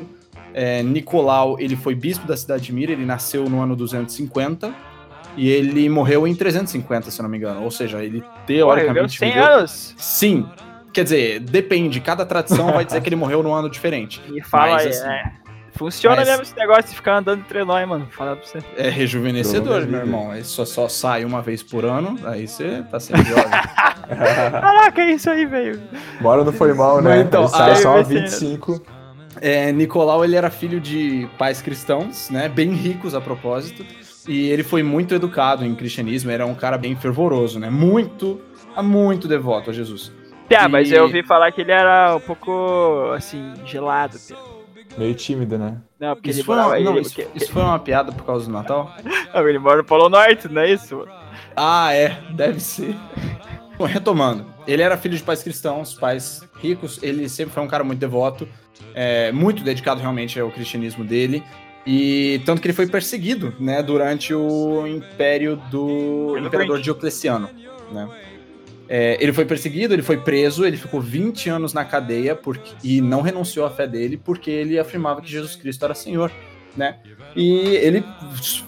É, 0.53 0.83
Nicolau, 0.83 1.59
ele 1.59 1.75
foi 1.75 1.95
bispo 1.95 2.27
da 2.27 2.37
cidade 2.37 2.65
de 2.65 2.71
Mira, 2.71 2.91
ele 2.91 3.05
nasceu 3.05 3.49
no 3.49 3.59
ano 3.59 3.75
250 3.75 4.88
e 5.39 5.49
ele 5.49 5.87
morreu 5.89 6.27
em 6.27 6.35
350, 6.35 7.09
se 7.11 7.19
eu 7.19 7.23
não 7.23 7.29
me 7.29 7.37
engano. 7.37 7.63
Ou 7.63 7.71
seja, 7.71 8.03
ele 8.03 8.23
teoricamente 8.45 9.17
100 9.17 9.29
viveu- 9.29 9.45
anos. 9.45 9.95
Sim. 9.97 10.45
Quer 10.93 11.03
dizer, 11.03 11.39
depende, 11.39 11.99
cada 11.99 12.25
tradição 12.25 12.73
vai 12.73 12.83
dizer 12.83 12.99
que 13.01 13.09
ele 13.09 13.15
morreu 13.15 13.41
num 13.43 13.53
ano 13.53 13.69
diferente. 13.69 14.21
E 14.35 14.41
fala 14.41 14.73
Mas, 14.73 14.83
aí, 14.85 14.89
assim, 14.89 15.07
é. 15.07 15.31
Funciona 15.73 16.17
mas- 16.17 16.27
mesmo 16.27 16.43
esse 16.43 16.55
negócio 16.57 16.83
de 16.89 16.95
ficar 16.95 17.17
andando 17.19 17.39
entre 17.39 17.63
nós, 17.63 17.87
mano. 17.87 18.05
Fala 18.11 18.35
pra 18.35 18.45
você. 18.45 18.57
É 18.75 18.89
rejuvenescedor, 18.89 19.85
meu 19.87 19.99
irmão. 20.01 20.33
Ele 20.33 20.43
só, 20.43 20.65
só 20.65 20.89
sai 20.89 21.23
uma 21.23 21.41
vez 21.41 21.63
por 21.63 21.85
ano, 21.85 22.19
aí 22.25 22.47
você 22.47 22.83
tá 22.91 22.99
sempre 22.99 23.23
jovem. 23.23 23.45
Caraca, 24.09 25.01
é 25.01 25.11
isso 25.11 25.29
aí, 25.29 25.45
velho. 25.45 25.79
Bora 26.19 26.43
não 26.43 26.51
foi 26.51 26.73
mal, 26.73 27.01
né? 27.01 27.11
Mas 27.17 27.25
então, 27.27 27.41
Ele 27.43 27.49
sai 27.51 27.75
só 27.77 27.91
vai 27.93 28.01
a 28.01 28.05
ser- 28.05 28.13
25. 28.21 28.81
É, 29.39 29.71
Nicolau, 29.71 30.25
ele 30.25 30.35
era 30.35 30.49
filho 30.49 30.81
de 30.81 31.29
pais 31.37 31.61
cristãos, 31.61 32.29
né? 32.29 32.49
Bem 32.49 32.71
ricos 32.73 33.13
a 33.15 33.21
propósito. 33.21 33.85
E 34.29 34.47
ele 34.51 34.63
foi 34.63 34.83
muito 34.83 35.15
educado 35.15 35.65
em 35.65 35.73
cristianismo, 35.73 36.29
era 36.29 36.45
um 36.45 36.53
cara 36.53 36.77
bem 36.77 36.95
fervoroso, 36.95 37.59
né? 37.59 37.67
Muito, 37.71 38.39
muito 38.83 39.27
devoto 39.27 39.71
a 39.71 39.73
Jesus. 39.73 40.11
Tá, 40.47 40.69
mas 40.69 40.91
E- 40.91 40.93
eu 40.93 41.05
ouvi 41.05 41.23
falar 41.23 41.51
que 41.51 41.61
ele 41.61 41.71
era 41.71 42.15
um 42.15 42.19
pouco, 42.19 43.11
assim, 43.15 43.53
gelado. 43.65 44.17
Meio 44.95 45.15
tímido, 45.15 45.57
né? 45.57 45.77
Não, 45.99 46.13
porque 46.15 46.29
Isso 46.29 46.39
ele 46.41 46.45
foi, 46.45 46.55
uma, 46.55 46.63
não, 46.67 46.75
ele, 46.75 47.01
isso, 47.01 47.15
porque- 47.15 47.27
isso 47.35 47.51
foi 47.51 47.61
uma 47.63 47.79
piada 47.79 48.11
por 48.11 48.23
causa 48.23 48.45
do 48.45 48.51
Natal? 48.51 48.95
Não, 49.33 49.47
ele 49.49 49.57
mora 49.57 49.77
no 49.77 49.83
Polo 49.83 50.09
Norte, 50.09 50.47
não 50.47 50.61
é 50.61 50.71
isso? 50.73 51.07
Ah, 51.55 51.91
é, 51.93 52.17
deve 52.31 52.59
ser. 52.59 52.95
Bom, 53.77 53.85
retomando, 53.85 54.45
ele 54.67 54.81
era 54.83 54.95
filho 54.97 55.15
de 55.17 55.23
pais 55.23 55.41
cristãos, 55.41 55.93
pais 55.95 56.47
ricos, 56.61 56.99
ele 57.01 57.27
sempre 57.29 57.53
foi 57.53 57.63
um 57.63 57.67
cara 57.67 57.83
muito 57.83 57.99
devoto, 57.99 58.47
é, 58.93 59.31
muito 59.31 59.63
dedicado 59.63 60.01
realmente 60.01 60.39
ao 60.39 60.51
cristianismo 60.51 61.03
dele, 61.03 61.43
e 61.85 62.41
tanto 62.45 62.61
que 62.61 62.67
ele 62.67 62.73
foi 62.73 62.87
perseguido, 62.87 63.53
né, 63.59 63.81
durante 63.81 64.33
o 64.33 64.85
império 64.85 65.55
do 65.71 66.31
Pelo 66.33 66.47
imperador. 66.47 66.81
Diocleciano, 66.81 67.49
né. 67.91 68.07
É, 68.91 69.17
ele 69.21 69.31
foi 69.31 69.45
perseguido, 69.45 69.93
ele 69.93 70.01
foi 70.01 70.17
preso, 70.17 70.65
ele 70.65 70.75
ficou 70.75 70.99
20 70.99 71.47
anos 71.47 71.73
na 71.73 71.85
cadeia 71.85 72.35
porque, 72.35 72.73
e 72.83 72.99
não 73.01 73.21
renunciou 73.21 73.63
à 73.63 73.69
fé 73.69 73.85
dele 73.85 74.17
porque 74.17 74.49
ele 74.49 74.79
afirmava 74.79 75.21
que 75.21 75.29
Jesus 75.29 75.55
Cristo 75.55 75.85
era 75.85 75.93
Senhor, 75.93 76.31
né? 76.75 76.97
E 77.35 77.75
ele 77.75 78.03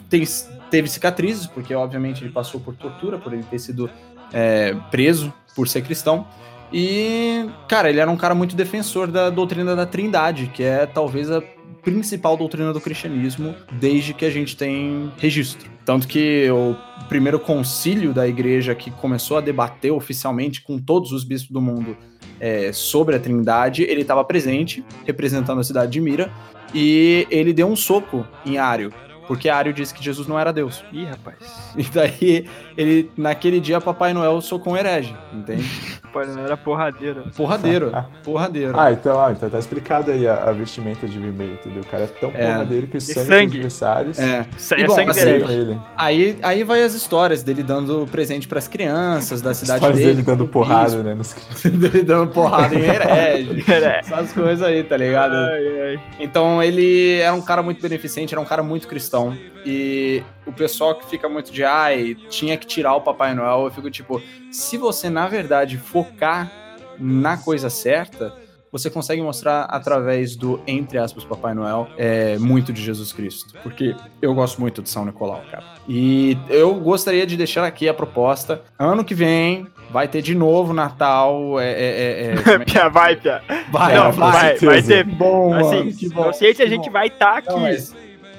tem, 0.08 0.24
teve 0.70 0.88
cicatrizes, 0.88 1.48
porque 1.48 1.74
obviamente 1.74 2.24
ele 2.24 2.32
passou 2.32 2.60
por 2.60 2.76
tortura, 2.76 3.18
por 3.18 3.34
ele 3.34 3.42
ter 3.42 3.58
sido 3.58 3.90
é, 4.32 4.76
preso 4.92 5.34
por 5.56 5.68
ser 5.68 5.82
cristão. 5.82 6.28
E, 6.72 7.50
cara, 7.68 7.90
ele 7.90 8.00
era 8.00 8.10
um 8.10 8.16
cara 8.16 8.34
muito 8.36 8.56
defensor 8.56 9.08
da 9.08 9.30
doutrina 9.30 9.76
da 9.76 9.86
Trindade, 9.86 10.52
que 10.54 10.64
é 10.64 10.86
talvez 10.86 11.30
a 11.32 11.42
principal 11.82 12.38
doutrina 12.38 12.72
do 12.74 12.80
cristianismo 12.80 13.56
desde 13.72 14.14
que 14.14 14.26
a 14.26 14.30
gente 14.30 14.56
tem 14.56 15.12
registro. 15.18 15.70
Tanto 15.86 16.08
que 16.08 16.50
o 16.52 16.76
primeiro 17.08 17.40
concílio 17.40 18.14
da 18.14 18.28
igreja 18.28 18.76
que 18.76 18.92
começou 18.92 19.38
a 19.38 19.42
debater 19.42 19.92
oficialmente 19.92 20.62
com 20.62 20.78
todos 20.78 21.12
os 21.12 21.24
bispos 21.24 21.52
do 21.52 21.62
mundo 21.62 21.98
é, 22.40 22.72
sobre 22.72 23.16
a 23.16 23.20
Trindade, 23.20 23.84
ele 23.84 24.02
estava 24.02 24.24
presente, 24.24 24.84
representando 25.06 25.60
a 25.60 25.64
cidade 25.64 25.92
de 25.92 26.02
Mira, 26.02 26.32
e 26.74 27.28
ele 27.30 27.54
deu 27.54 27.68
um 27.68 27.76
soco 27.76 28.26
em 28.46 28.58
Ário, 28.58 28.94
porque 29.28 29.50
Ario 29.50 29.74
disse 29.74 29.94
que 29.94 30.04
Jesus 30.04 30.28
não 30.28 30.40
era 30.40 30.52
Deus. 30.52 30.84
Ih, 30.92 31.06
rapaz. 31.06 31.38
E 31.78 31.84
daí, 31.84 32.46
ele, 32.76 33.10
naquele 33.16 33.60
dia, 33.60 33.80
Papai 33.80 34.14
Noel 34.14 34.42
socou 34.42 34.74
um 34.74 34.78
herege, 34.78 35.16
entende? 35.34 35.66
Papai 36.12 36.28
Noel 36.28 36.46
era 36.46 36.58
porradeiro. 36.58 37.24
Porradeiro, 37.36 37.92
porradeiro. 38.24 38.78
Ah, 38.80 38.92
então, 38.92 39.20
ah, 39.24 39.32
então 39.32 39.50
tá 39.50 39.58
explicado 39.58 40.12
aí 40.12 40.28
a, 40.28 40.36
a 40.50 40.52
vestimenta 40.52 41.08
de 41.08 41.18
vermelho, 41.18 41.54
entendeu? 41.54 41.82
O 41.82 41.86
cara 41.86 42.04
é 42.04 42.08
tão 42.08 42.32
É. 42.36 42.52
porradeiro 42.52 42.88
que 42.88 42.98
o 42.98 43.02
sangue, 43.02 43.26
sangue. 43.28 43.46
dos 43.48 43.56
adversários 43.56 44.20
É. 44.20 44.46
Isso 44.58 44.76
E 44.76 44.82
é 44.84 44.88
bom, 44.88 44.96
sangue 44.96 45.12
assim, 45.12 45.30
ele. 45.30 45.80
Aí, 45.98 46.38
aí 46.44 46.64
vai 46.64 46.84
as 46.84 46.94
histórias 46.94 47.44
dele 47.44 47.64
dando 47.64 48.08
presente 48.12 48.48
pras 48.48 48.68
crianças 48.68 49.42
da 49.42 49.54
cidade 49.54 49.86
dele. 49.94 50.10
ele 50.10 50.22
dando 50.22 50.48
porrada, 50.48 51.02
né? 51.02 51.14
Nos... 51.14 51.34
dele 51.64 52.04
dando 52.04 52.32
porrada 52.32 52.76
em 52.76 52.84
herege. 52.84 53.64
Herege. 53.72 54.00
Essas 54.00 54.34
coisas 54.34 54.62
aí, 54.62 54.84
tá 54.84 54.98
ligado? 54.98 55.34
Ai, 55.34 55.82
ai. 55.92 56.00
Então 56.20 56.62
ele 56.62 57.20
era 57.20 57.34
um 57.34 57.42
cara 57.42 57.64
muito 57.64 57.82
beneficente, 57.82 58.34
era 58.34 58.42
um 58.42 58.46
cara 58.46 58.62
muito 58.62 58.88
cristão. 58.88 59.36
E 59.66 60.24
o 60.46 60.52
pessoal 60.52 60.96
que 60.96 61.06
fica 61.06 61.30
muito 61.30 61.52
de 61.52 61.64
ai, 61.64 62.16
tinha 62.30 62.58
que 62.58 62.66
tirar 62.66 62.96
o 62.96 63.02
Papai 63.02 63.34
Noel, 63.34 63.66
eu 63.66 63.72
fico 63.72 63.90
tipo, 63.92 64.22
se 64.52 64.78
você 64.78 65.10
na 65.10 65.28
verdade 65.28 65.78
focar 65.78 66.52
na 67.00 67.38
coisa 67.38 67.70
certa, 67.70 68.34
você 68.72 68.90
consegue 68.90 69.22
mostrar 69.22 69.64
através 69.64 70.36
do, 70.36 70.62
entre 70.66 70.98
aspas, 70.98 71.26
Papai 71.26 71.54
Noel, 71.54 71.88
é, 71.98 72.38
muito 72.38 72.72
de 72.72 72.82
Jesus 72.82 73.12
Cristo. 73.12 73.54
Porque 73.62 73.94
eu 74.22 74.34
gosto 74.34 74.62
muito 74.62 74.82
de 74.82 74.90
São 74.90 75.04
Nicolau, 75.04 75.44
cara. 75.52 75.64
E 75.90 76.38
eu 76.50 76.74
gostaria 76.76 77.26
de 77.26 77.36
deixar 77.36 77.66
aqui 77.66 77.90
a 77.90 77.94
proposta. 77.94 78.62
Ano 78.80 79.04
que 79.04 79.14
vem 79.14 79.68
vai 79.90 80.08
ter 80.08 80.22
de 80.22 80.34
novo 80.34 80.72
Natal. 80.74 81.60
É, 81.60 81.70
é, 81.70 81.74
é, 81.74 82.34
é, 82.50 82.54
é 82.56 82.60
Pia, 82.60 82.88
vai, 82.88 83.16
Pia. 83.18 83.42
vai, 83.70 83.96
Não, 83.96 84.12
vai, 84.14 84.32
vai 84.32 84.58
certeza. 84.58 84.88
ter. 84.88 85.04
Bom, 85.04 85.54
Assim, 85.54 85.92
que 85.92 86.08
bom, 86.08 86.26
não 86.28 86.34
sei 86.34 86.56
se 86.56 86.64
a 86.64 86.68
gente 86.68 86.90
vai 86.90 87.08
estar 87.08 87.40
aqui. 87.40 87.50
Não, 87.50 87.60
Mas 87.60 87.94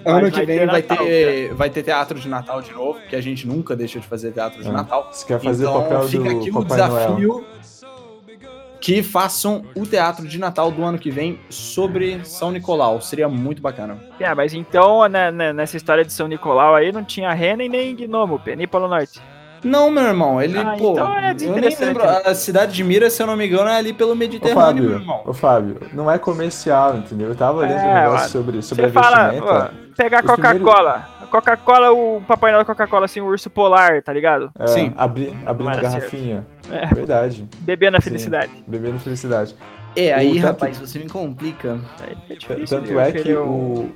Ano 0.04 0.30
que 0.30 0.36
vai 0.36 0.46
vem 0.46 0.58
ter 0.58 0.66
vai, 0.66 0.82
Natal, 0.82 1.06
ter, 1.06 1.54
vai 1.54 1.70
ter 1.70 1.82
teatro 1.82 2.18
de 2.18 2.28
Natal 2.28 2.62
de 2.62 2.72
novo, 2.72 3.00
porque 3.00 3.16
a 3.16 3.20
gente 3.20 3.46
nunca 3.46 3.74
deixa 3.76 4.00
de 4.00 4.06
fazer 4.06 4.32
teatro 4.32 4.62
de 4.62 4.68
É. 4.68 4.72
Natal. 4.72 5.08
Você 5.10 5.26
quer 5.26 5.40
fazer 5.40 5.64
então 5.64 5.82
papel 5.82 6.02
fica 6.08 6.30
aqui 6.30 6.50
o 6.50 6.54
Papai 6.62 6.78
Noel. 6.78 7.06
desafio 7.06 7.44
que 8.80 9.00
façam 9.00 9.64
o 9.76 9.86
teatro 9.86 10.26
de 10.26 10.38
Natal 10.40 10.70
do 10.72 10.82
ano 10.82 10.98
que 10.98 11.08
vem 11.08 11.38
sobre 11.48 12.20
São 12.24 12.50
Nicolau. 12.50 13.00
Seria 13.00 13.28
muito 13.28 13.62
bacana. 13.62 13.96
Pia, 14.18 14.34
mas 14.34 14.52
então, 14.54 15.06
né, 15.08 15.30
né, 15.30 15.52
nessa 15.52 15.76
história 15.76 16.04
de 16.04 16.12
São 16.12 16.26
Nicolau 16.26 16.74
aí, 16.74 16.90
não 16.90 17.04
tinha 17.04 17.32
rena 17.32 17.62
e 17.62 17.68
nem 17.68 17.94
gnomo, 17.94 18.40
Pia, 18.40 18.56
nem 18.56 18.66
Polo 18.66 18.88
Norte. 18.88 19.20
Não, 19.64 19.90
meu 19.90 20.02
irmão, 20.04 20.40
ele, 20.42 20.58
Ah, 20.58 20.74
pô, 20.78 20.92
então 20.92 21.16
é 21.18 21.30
eu 21.32 21.52
nem 21.54 21.76
lembro, 21.76 22.04
né? 22.04 22.22
a 22.24 22.34
cidade 22.34 22.72
de 22.72 22.82
Mira, 22.82 23.08
se 23.08 23.22
eu 23.22 23.26
não 23.26 23.36
me 23.36 23.46
engano, 23.46 23.68
é 23.68 23.76
ali 23.76 23.92
pelo 23.92 24.14
Mediterrâneo, 24.16 24.82
meu 24.84 24.92
Fábio, 24.92 25.00
irmão. 25.00 25.22
ô 25.24 25.32
Fábio, 25.32 25.76
não 25.92 26.10
é 26.10 26.18
comercial, 26.18 26.96
entendeu? 26.96 27.28
Eu 27.28 27.34
tava 27.36 27.60
lendo 27.60 27.72
É, 27.74 27.84
um 27.90 27.94
negócio 27.94 28.30
sobre, 28.30 28.60
sobre 28.62 28.90
Você 28.90 28.98
a 28.98 29.02
fala, 29.02 29.28
vestimenta. 29.30 29.72
ó, 29.74 29.94
pegar 29.96 30.22
Coca-Cola. 30.22 31.08
A 31.22 31.26
Coca-Cola, 31.26 31.92
o 31.92 32.20
Papai 32.26 32.50
Noel 32.52 32.62
da 32.62 32.66
Coca-Cola, 32.66 33.04
assim, 33.06 33.20
o 33.20 33.26
urso 33.26 33.48
polar, 33.48 34.02
tá 34.02 34.12
ligado? 34.12 34.50
É, 34.58 34.66
Sim. 34.66 34.92
Abri, 34.96 35.34
abrindo 35.46 35.80
garrafinha. 35.80 36.46
É. 36.70 36.86
Verdade. 36.94 37.48
Bebendo 37.60 37.96
a 37.96 38.00
Sim. 38.00 38.10
felicidade. 38.10 38.50
Bebendo 38.66 38.98
felicidade. 38.98 39.54
É, 39.94 40.12
aí, 40.12 40.30
O 40.30 40.34
tanto- 40.34 40.46
rapaz, 40.46 40.78
você 40.78 40.98
me 40.98 41.08
complica. 41.08 41.78
Fica 42.28 42.54
difícil, 42.54 42.78
Tanto 42.78 42.98
é 42.98 43.12
que, 43.12 43.22
Querer 43.22 43.38
o, 43.38 43.88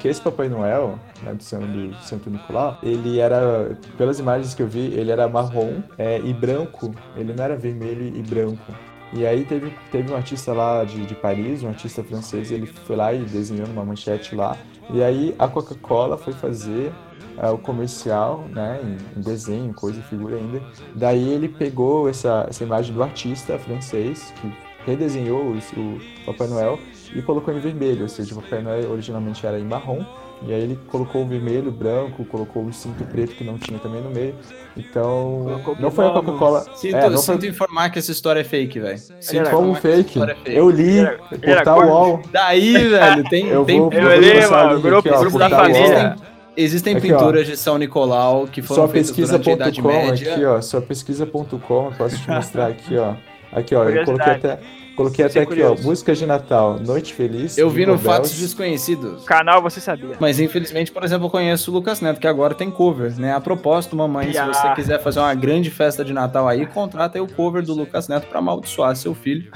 que 0.00 0.08
esse 0.08 0.20
Papai 0.20 0.48
Noel, 0.48 0.98
né, 1.22 1.32
do, 1.32 1.88
do 1.88 2.02
Santo 2.02 2.28
Nicolau, 2.28 2.78
ele 2.82 3.20
era, 3.20 3.78
pelas 3.96 4.18
imagens 4.18 4.54
que 4.54 4.62
eu 4.62 4.66
vi, 4.66 4.86
ele 4.94 5.10
era 5.10 5.28
marrom 5.28 5.82
é, 5.96 6.18
e 6.18 6.32
branco. 6.32 6.92
Ele 7.16 7.32
não 7.32 7.44
era 7.44 7.56
vermelho 7.56 8.06
e 8.16 8.22
branco. 8.22 8.72
E 9.12 9.24
aí 9.24 9.44
teve, 9.44 9.72
teve 9.92 10.12
um 10.12 10.16
artista 10.16 10.52
lá 10.52 10.82
de, 10.82 11.06
de 11.06 11.14
Paris, 11.14 11.62
um 11.62 11.68
artista 11.68 12.02
francês, 12.02 12.50
ele 12.50 12.66
foi 12.66 12.96
lá 12.96 13.12
e 13.12 13.18
desenhou 13.20 13.68
uma 13.68 13.84
manchete 13.84 14.34
lá. 14.34 14.56
E 14.90 15.02
aí 15.04 15.34
a 15.38 15.46
Coca-Cola 15.46 16.18
foi 16.18 16.32
fazer 16.32 16.92
é, 17.38 17.48
o 17.48 17.56
comercial, 17.58 18.44
né, 18.50 18.80
em, 18.82 19.18
em 19.18 19.22
desenho, 19.22 19.72
coisa, 19.72 20.02
figura 20.02 20.34
ainda. 20.36 20.60
Daí 20.96 21.32
ele 21.32 21.48
pegou 21.48 22.08
essa, 22.08 22.44
essa 22.48 22.64
imagem 22.64 22.92
do 22.92 23.04
artista 23.04 23.56
francês, 23.56 24.34
que 24.40 24.52
redesenhou 24.86 25.50
os- 25.52 25.72
o 25.76 25.98
Papai 26.26 26.46
Noel, 26.48 26.78
e 27.14 27.22
colocou 27.22 27.54
em 27.54 27.60
vermelho, 27.60 28.02
ou 28.02 28.08
seja, 28.08 28.34
o 28.34 28.42
Papai 28.42 28.60
Noel 28.62 28.90
originalmente 28.90 29.46
era 29.46 29.58
em 29.58 29.64
marrom, 29.64 30.04
e 30.46 30.52
aí 30.52 30.60
ele 30.62 30.78
colocou 30.88 31.22
o 31.22 31.26
vermelho, 31.26 31.68
o 31.68 31.72
branco, 31.72 32.24
colocou 32.24 32.64
o 32.64 32.72
cinto 32.72 33.04
preto 33.04 33.34
que 33.34 33.44
não 33.44 33.56
tinha 33.56 33.78
também 33.78 34.00
no 34.02 34.10
meio. 34.10 34.34
Então, 34.76 35.42
Colocou 35.44 35.76
não 35.78 35.90
foi 35.90 36.06
a. 36.06 36.10
Coca-Cola. 36.10 36.64
Sinto, 36.74 36.96
É, 36.96 37.02
não 37.08 37.18
foi 37.22 37.34
sinto 37.34 37.46
informar 37.46 37.90
que 37.90 37.98
essa 37.98 38.10
história 38.10 38.40
é 38.40 38.44
fake, 38.44 38.80
velho. 38.80 38.98
Sinto 39.20 39.50
como 39.50 39.74
fake. 39.74 40.20
é 40.20 40.26
fake. 40.34 40.52
Eu 40.54 40.68
li, 40.68 40.98
Era- 40.98 41.20
era 41.42 41.62
portal. 41.64 41.88
UOL. 41.88 42.22
Daí, 42.32 42.72
velho, 42.88 43.24
tem, 43.30 43.46
Eu 43.48 43.64
tem 43.64 43.78
vou, 43.80 43.92
Eu 43.92 44.02
vou 44.02 44.18
li, 44.20 44.46
mano, 44.48 44.80
grupo- 44.80 44.98
aqui, 45.08 45.10
ó, 45.10 45.20
grupo 45.20 45.38
da 45.38 45.48
família. 45.50 46.16
Existem 46.56 46.96
Aqui, 46.96 47.12
ó. 47.12 47.18
pinturas 47.18 47.46
de 47.46 47.56
São 47.56 47.76
Nicolau 47.78 48.46
que 48.46 48.62
foram 48.62 48.82
Sua 48.84 48.88
feitas 48.88 49.10
durante 49.10 49.50
a 49.50 49.52
Idade 49.54 49.82
pesquisa.com 49.82 49.88
Média. 50.10 50.34
aqui, 50.34 50.44
ó. 50.44 50.60
Sua 50.60 50.80
pesquisa.com, 50.80 51.84
eu 51.86 51.92
posso 51.96 52.16
te 52.20 52.30
mostrar 52.30 52.66
aqui, 52.68 52.96
ó. 52.96 53.14
Aqui, 53.54 53.74
ó, 53.74 53.84
eu 53.84 54.04
coloquei 54.04 54.32
até, 54.32 54.58
coloquei 54.96 55.24
até 55.24 55.32
Ser 55.32 55.40
aqui, 55.40 55.62
ó. 55.62 55.74
Músicas 55.80 56.18
de 56.18 56.26
Natal, 56.26 56.78
Noite 56.80 57.14
Feliz. 57.14 57.56
Eu 57.56 57.70
vi 57.70 57.86
no 57.86 57.96
Fatos. 57.96 58.32
Desconhecidos. 58.32 59.24
Canal 59.24 59.62
você 59.62 59.80
sabia. 59.80 60.16
Mas 60.18 60.40
infelizmente, 60.40 60.90
por 60.90 61.04
exemplo, 61.04 61.26
eu 61.26 61.30
conheço 61.30 61.70
o 61.70 61.74
Lucas 61.74 62.00
Neto, 62.00 62.18
que 62.18 62.26
agora 62.26 62.54
tem 62.54 62.70
cover, 62.70 63.16
né? 63.18 63.32
A 63.34 63.40
propósito, 63.40 63.94
mamãe, 63.94 64.32
se 64.32 64.44
você 64.44 64.74
quiser 64.74 65.00
fazer 65.00 65.20
uma 65.20 65.34
grande 65.34 65.70
festa 65.70 66.04
de 66.04 66.12
Natal 66.12 66.48
aí, 66.48 66.66
contrata 66.66 67.16
aí 67.16 67.22
o 67.22 67.28
cover 67.28 67.62
do 67.62 67.74
Lucas 67.74 68.08
Neto 68.08 68.26
pra 68.26 68.40
amaldiçoar 68.40 68.96
seu 68.96 69.14
filho. 69.14 69.50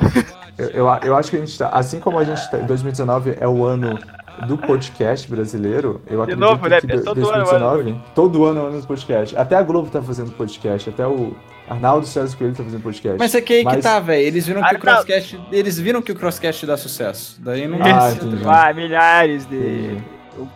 Eu, 0.56 0.70
eu, 0.70 0.86
eu 1.04 1.16
acho 1.16 1.30
que 1.30 1.36
a 1.36 1.40
gente 1.40 1.56
tá. 1.56 1.68
Assim 1.68 2.00
como 2.00 2.18
a 2.18 2.24
gente 2.24 2.50
tá. 2.50 2.58
2019 2.58 3.36
é 3.40 3.46
o 3.46 3.64
ano 3.64 3.98
do 4.46 4.56
podcast 4.58 5.28
brasileiro, 5.28 6.00
eu 6.06 6.22
acredito 6.22 6.40
novo, 6.40 6.68
né, 6.68 6.80
que 6.80 6.86
do- 6.86 7.02
Todo 7.04 7.28
ano 7.30 7.42
é 7.42 7.44
o 7.44 7.50
ano 7.50 7.70
2019, 7.84 8.00
todo 8.14 8.44
ano 8.44 8.60
é 8.60 8.62
o 8.62 8.66
ano 8.66 8.80
do 8.80 8.86
podcast. 8.86 9.36
Até 9.36 9.56
a 9.56 9.62
Globo 9.62 9.90
tá 9.90 10.00
fazendo 10.02 10.30
podcast, 10.32 10.88
até 10.90 11.06
o 11.06 11.34
Arnaldo 11.68 12.06
César 12.06 12.36
Coelho 12.36 12.54
tá 12.54 12.62
fazendo 12.64 12.82
podcast. 12.82 13.18
Mas 13.18 13.34
é 13.34 13.40
que 13.40 13.52
aí 13.52 13.58
que 13.60 13.64
Mas- 13.64 13.82
tá, 13.82 14.00
velho. 14.00 14.26
Eles 14.26 14.46
viram 14.46 14.62
que 14.62 14.74
o. 14.74 14.78
Crosscast. 14.78 15.40
Eles 15.52 15.78
viram 15.78 16.02
que 16.02 16.12
o 16.12 16.14
Crosscast 16.14 16.64
dá 16.66 16.76
sucesso. 16.76 17.40
Daí 17.42 17.66
não 17.68 17.78
Ah, 17.82 18.12
tem- 18.12 18.28
entendi. 18.28 18.42
Ah, 18.46 18.72
milhares 18.72 19.44
de. 19.46 19.98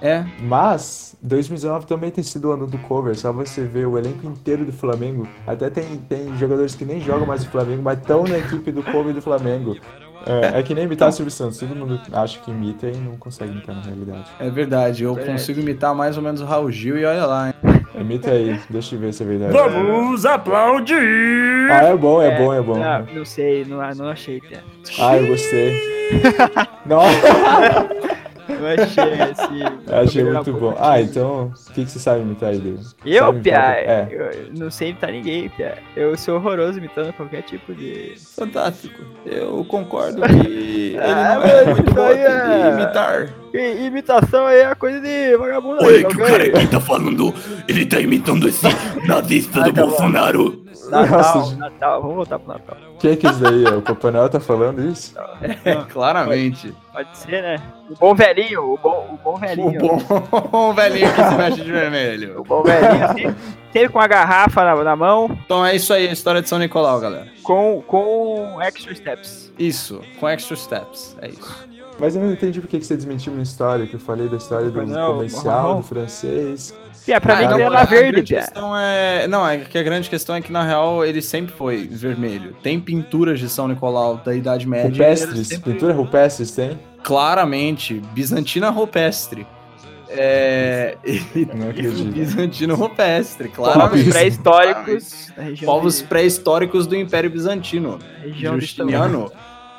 É. 0.00 0.24
Mas 0.40 1.16
2019 1.20 1.86
também 1.86 2.10
tem 2.10 2.22
sido 2.22 2.48
o 2.48 2.52
ano 2.52 2.68
do 2.68 2.78
cover, 2.78 3.16
só 3.18 3.32
você 3.32 3.64
ver 3.64 3.86
o 3.86 3.98
elenco 3.98 4.24
inteiro 4.26 4.64
do 4.64 4.72
Flamengo. 4.72 5.26
Até 5.46 5.68
tem, 5.70 5.96
tem 6.08 6.36
jogadores 6.38 6.74
que 6.76 6.84
nem 6.84 7.00
jogam 7.00 7.26
mais 7.26 7.44
no 7.44 7.50
Flamengo, 7.50 7.82
mas 7.82 7.98
estão 7.98 8.22
na 8.24 8.38
equipe 8.38 8.70
do 8.70 8.82
cover 8.84 9.12
do 9.12 9.20
Flamengo. 9.20 9.76
É, 10.26 10.58
é 10.58 10.62
que 10.62 10.74
nem 10.74 10.84
imitar 10.84 11.08
o 11.08 11.12
Silvio 11.12 11.30
Santos, 11.30 11.58
todo 11.58 11.74
mundo 11.74 12.00
acha 12.12 12.38
que 12.40 12.50
imita 12.50 12.86
e 12.88 12.96
não 12.96 13.16
consegue 13.16 13.52
imitar 13.52 13.74
na 13.74 13.82
realidade. 13.82 14.24
É 14.38 14.50
verdade, 14.50 15.04
eu 15.04 15.16
consigo 15.16 15.60
imitar 15.60 15.94
mais 15.94 16.16
ou 16.16 16.22
menos 16.22 16.40
o 16.40 16.44
Raul 16.44 16.70
Gil 16.70 16.98
e 16.98 17.04
olha 17.04 17.26
lá, 17.26 17.48
hein? 17.48 17.54
Imita 17.94 18.30
aí, 18.30 18.58
deixa 18.70 18.94
eu 18.94 18.98
ver 19.00 19.12
se 19.12 19.22
é 19.22 19.26
verdade. 19.26 19.52
Vamos 19.52 20.24
aplaudir! 20.24 21.70
Ah, 21.70 21.84
é 21.84 21.96
bom, 21.96 22.22
é 22.22 22.36
bom, 22.36 22.52
é 22.52 22.60
bom. 22.60 22.78
Não, 22.78 23.06
não 23.14 23.24
sei, 23.24 23.64
não, 23.64 23.78
não 23.94 24.08
achei, 24.08 24.40
Pia. 24.40 24.64
Ah, 24.98 25.16
eu 25.16 25.26
gostei. 25.26 25.80
Nossa, 26.86 27.88
Não 28.60 28.66
achei 28.84 29.04
esse. 29.12 29.92
achei 29.94 30.24
melhor 30.24 30.44
muito 30.44 30.60
bom. 30.60 30.76
Ah, 30.78 31.00
então, 31.00 31.52
o 31.68 31.72
que, 31.72 31.84
que 31.84 31.90
você 31.90 31.98
sabe 31.98 32.20
imitar 32.22 32.50
aí, 32.50 32.58
Deus? 32.58 32.94
Eu, 33.04 33.26
Sabe 33.26 33.40
Pia, 33.40 33.54
É. 33.58 34.08
eu 34.10 34.52
não 34.58 34.70
sei 34.70 34.90
imitar 34.90 35.10
ninguém, 35.12 35.48
Pia. 35.50 35.78
Eu 35.96 36.16
sou 36.16 36.36
horroroso 36.36 36.78
imitando 36.78 37.12
qualquer 37.14 37.42
tipo 37.42 37.74
de. 37.74 38.14
Fantástico. 38.36 39.02
Eu 39.26 39.64
concordo 39.64 40.20
que 40.26 40.30
ele 40.94 40.98
Ah, 41.00 41.34
não 41.36 41.42
é 41.44 41.64
muito 41.74 41.94
bom 41.94 42.06
é- 42.06 42.68
de 42.68 42.82
imitar. 42.82 43.28
I- 43.54 43.86
imitação 43.86 44.46
aí 44.46 44.60
é 44.60 44.74
coisa 44.74 45.00
de 45.00 45.36
vagabundo. 45.36 45.84
Olha 45.84 45.96
aí, 45.98 46.04
que 46.04 46.14
o 46.16 46.18
cara 46.18 46.44
aqui 46.44 46.66
tá 46.68 46.80
falando, 46.80 47.34
ele 47.68 47.84
tá 47.86 48.00
imitando 48.00 48.48
esse 48.48 48.64
nazista 49.06 49.60
Ah, 49.60 49.64
do 49.64 49.72
tá 49.72 49.82
bom. 49.82 49.88
Bolsonaro. 49.88 50.62
Natal, 50.90 51.08
Nossa. 51.36 51.56
Natal, 51.56 52.00
vamos 52.02 52.16
voltar 52.16 52.38
pro 52.38 52.48
Natal. 52.52 52.76
Quem 53.02 53.10
é 53.10 53.16
que 53.16 53.26
é 53.26 53.30
isso 53.30 53.40
daí? 53.40 53.64
O 53.64 53.82
Papai 53.82 54.12
Noel 54.12 54.28
tá 54.28 54.38
falando 54.38 54.80
isso? 54.80 55.12
É, 55.64 55.74
claramente. 55.92 56.72
Pode 56.92 57.18
ser, 57.18 57.42
né? 57.42 57.56
O 57.90 57.96
bom 57.96 58.14
velhinho, 58.14 58.62
o 58.74 58.78
bom, 58.78 59.08
o 59.12 59.16
bom 59.24 59.36
velhinho. 59.36 59.96
O 60.30 60.40
bom 60.40 60.70
velhinho 60.72 61.12
que 61.12 61.24
se 61.24 61.34
veste 61.34 61.64
de 61.64 61.72
vermelho. 61.72 62.40
O 62.40 62.44
bom 62.44 62.62
velhinho, 62.62 63.08
sempre, 63.08 63.34
sempre 63.72 63.88
com 63.88 63.98
a 63.98 64.06
garrafa 64.06 64.62
na, 64.62 64.84
na 64.84 64.94
mão, 64.94 65.36
Então 65.44 65.66
é 65.66 65.74
isso 65.74 65.92
aí, 65.92 66.08
a 66.08 66.12
história 66.12 66.40
de 66.40 66.48
São 66.48 66.60
Nicolau, 66.60 67.00
galera. 67.00 67.26
com, 67.42 67.82
com 67.88 68.62
extra 68.62 68.94
steps. 68.94 69.52
Isso, 69.58 70.00
com 70.20 70.28
extra 70.28 70.54
steps. 70.54 71.16
É 71.20 71.26
isso. 71.26 71.68
Mas 72.02 72.16
eu 72.16 72.20
não 72.22 72.32
entendi 72.32 72.60
por 72.60 72.66
que 72.68 72.80
que 72.80 72.84
você 72.84 72.96
desmentiu 72.96 73.30
minha 73.32 73.44
história, 73.44 73.86
que 73.86 73.94
eu 73.94 74.00
falei 74.00 74.28
da 74.28 74.36
história 74.36 74.68
do 74.68 74.84
Não, 74.84 75.12
comercial, 75.14 75.44
marrom. 75.68 75.76
do 75.76 75.82
francês. 75.86 76.74
Pia, 77.06 77.20
pra 77.20 77.36
mim 77.36 77.44
Ah, 77.44 77.50
não, 77.50 77.56
ele 77.60 77.64
a 77.64 77.78
era 77.78 77.84
verde, 77.84 78.10
grande 78.12 78.28
Pia. 78.34 78.40
questão 78.40 78.76
é... 78.76 79.28
Não, 79.28 79.48
é 79.48 79.58
que 79.58 79.78
a 79.78 79.82
grande 79.84 80.10
questão 80.10 80.34
é 80.34 80.40
que, 80.40 80.50
na 80.50 80.64
real, 80.64 81.04
ele 81.04 81.22
sempre 81.22 81.54
foi 81.54 81.86
vermelho. 81.86 82.56
Tem 82.60 82.80
pinturas 82.80 83.38
de 83.38 83.48
São 83.48 83.68
Nicolau 83.68 84.16
da 84.16 84.34
Idade 84.34 84.66
Média. 84.66 84.90
Rupestres, 84.90 85.46
sempre- 85.46 85.74
pintura 85.74 85.92
rupestres 85.94 86.50
tem? 86.50 86.76
Claramente, 87.04 88.02
bizantina 88.12 88.68
rupestre. 88.68 89.46
É... 90.08 90.96
Não 91.54 91.70
acredito. 91.70 92.10
Bizantino 92.12 92.74
rupestre, 92.74 93.46
Povos 93.48 93.72
claramente. 93.74 94.10
pré-históricos 94.10 95.28
Povos 95.64 96.02
pré-históricos 96.02 96.86
do 96.88 96.96
Império 96.96 97.30
Bizantino. 97.30 98.00
Justiniano 98.58 99.30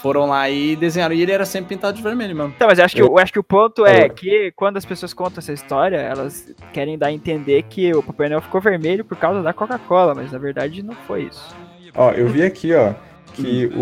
foram 0.04 0.26
lá 0.28 0.48
e 0.50 0.76
desenharam. 0.76 1.16
E 1.16 1.22
ele 1.22 1.32
era 1.32 1.46
sempre 1.46 1.70
pintado 1.76 1.96
de 1.98 2.04
vermelho 2.04 2.36
mesmo. 2.36 2.52
Então, 2.56 2.68
mas 2.68 2.78
eu 2.78 2.86
acho 2.86 2.96
que, 2.96 3.02
eu 3.02 3.18
acho 3.18 3.32
que 3.34 3.40
o 3.40 3.44
ponto 3.44 3.86
é 3.86 4.02
É. 4.02 4.10
que 4.10 4.52
quando 4.56 4.76
as 4.78 4.86
pessoas 4.86 5.14
contam 5.14 5.40
essa 5.40 5.54
história, 5.54 5.96
elas 5.98 6.54
querem 6.74 6.98
dar 6.98 7.08
a 7.08 7.12
entender 7.14 7.64
que 7.64 7.92
o 7.96 8.04
Papai 8.04 8.28
Noel 8.28 8.42
ficou 8.42 8.60
vermelho 8.60 9.06
por 9.06 9.18
causa 9.18 9.42
da 9.42 9.54
Coca-Cola, 9.54 10.14
mas 10.14 10.30
na 10.32 10.38
verdade 10.38 10.84
não 10.84 10.94
foi 11.08 11.24
isso. 11.24 11.56
Ó, 11.96 12.12
eu 12.12 12.28
vi 12.28 12.44
aqui, 12.44 12.74
ó, 12.74 12.94
que 13.34 13.68
o, 13.76 13.80